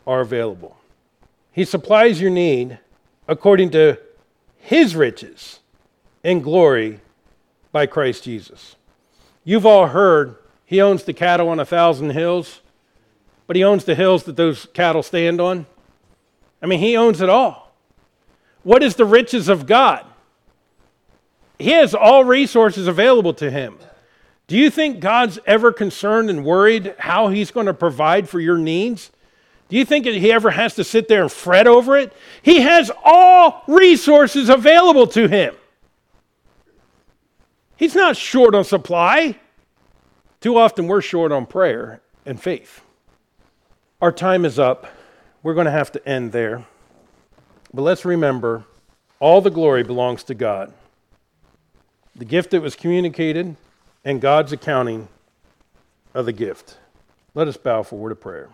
are 0.07 0.21
available. 0.21 0.77
He 1.51 1.65
supplies 1.65 2.21
your 2.21 2.31
need 2.31 2.79
according 3.27 3.71
to 3.71 3.99
his 4.57 4.95
riches 4.95 5.59
and 6.23 6.43
glory 6.43 7.01
by 7.71 7.85
Christ 7.85 8.23
Jesus. 8.23 8.75
You've 9.43 9.65
all 9.65 9.87
heard 9.87 10.37
he 10.65 10.81
owns 10.81 11.03
the 11.03 11.13
cattle 11.13 11.49
on 11.49 11.59
a 11.59 11.65
thousand 11.65 12.11
hills, 12.11 12.61
but 13.45 13.55
he 13.55 13.63
owns 13.63 13.83
the 13.83 13.95
hills 13.95 14.23
that 14.23 14.35
those 14.35 14.67
cattle 14.73 15.03
stand 15.03 15.39
on. 15.39 15.65
I 16.61 16.65
mean, 16.65 16.79
he 16.79 16.97
owns 16.97 17.21
it 17.21 17.29
all. 17.29 17.73
What 18.63 18.83
is 18.83 18.95
the 18.95 19.05
riches 19.05 19.47
of 19.47 19.65
God? 19.65 20.05
He 21.59 21.71
has 21.71 21.93
all 21.95 22.23
resources 22.23 22.87
available 22.87 23.33
to 23.35 23.49
him. 23.49 23.77
Do 24.47 24.57
you 24.57 24.69
think 24.69 24.99
God's 24.99 25.39
ever 25.45 25.71
concerned 25.71 26.29
and 26.29 26.45
worried 26.45 26.95
how 26.99 27.27
he's 27.27 27.51
going 27.51 27.65
to 27.65 27.73
provide 27.73 28.29
for 28.29 28.39
your 28.39 28.57
needs? 28.57 29.11
Do 29.69 29.75
you 29.75 29.85
think 29.85 30.05
he 30.05 30.31
ever 30.31 30.51
has 30.51 30.75
to 30.75 30.83
sit 30.83 31.07
there 31.07 31.21
and 31.23 31.31
fret 31.31 31.67
over 31.67 31.97
it? 31.97 32.13
He 32.41 32.61
has 32.61 32.89
all 33.03 33.63
resources 33.67 34.49
available 34.49 35.07
to 35.07 35.27
him. 35.27 35.55
He's 37.75 37.95
not 37.95 38.15
short 38.15 38.55
on 38.55 38.63
supply. 38.63 39.37
Too 40.39 40.57
often 40.57 40.87
we're 40.87 41.01
short 41.01 41.31
on 41.31 41.45
prayer 41.45 42.01
and 42.25 42.41
faith. 42.41 42.81
Our 44.01 44.11
time 44.11 44.45
is 44.45 44.57
up. 44.57 44.87
We're 45.43 45.53
going 45.53 45.65
to 45.65 45.71
have 45.71 45.91
to 45.93 46.07
end 46.07 46.31
there. 46.31 46.65
But 47.73 47.81
let's 47.81 48.05
remember 48.05 48.63
all 49.19 49.41
the 49.41 49.51
glory 49.51 49.83
belongs 49.83 50.23
to 50.25 50.33
God 50.33 50.73
the 52.17 52.25
gift 52.25 52.51
that 52.51 52.61
was 52.61 52.75
communicated, 52.75 53.55
and 54.03 54.19
God's 54.19 54.51
accounting 54.51 55.07
of 56.13 56.25
the 56.25 56.33
gift. 56.33 56.77
Let 57.35 57.47
us 57.47 57.57
bow 57.57 57.83
for 57.83 57.97
word 57.97 58.11
of 58.11 58.19
prayer. 58.19 58.49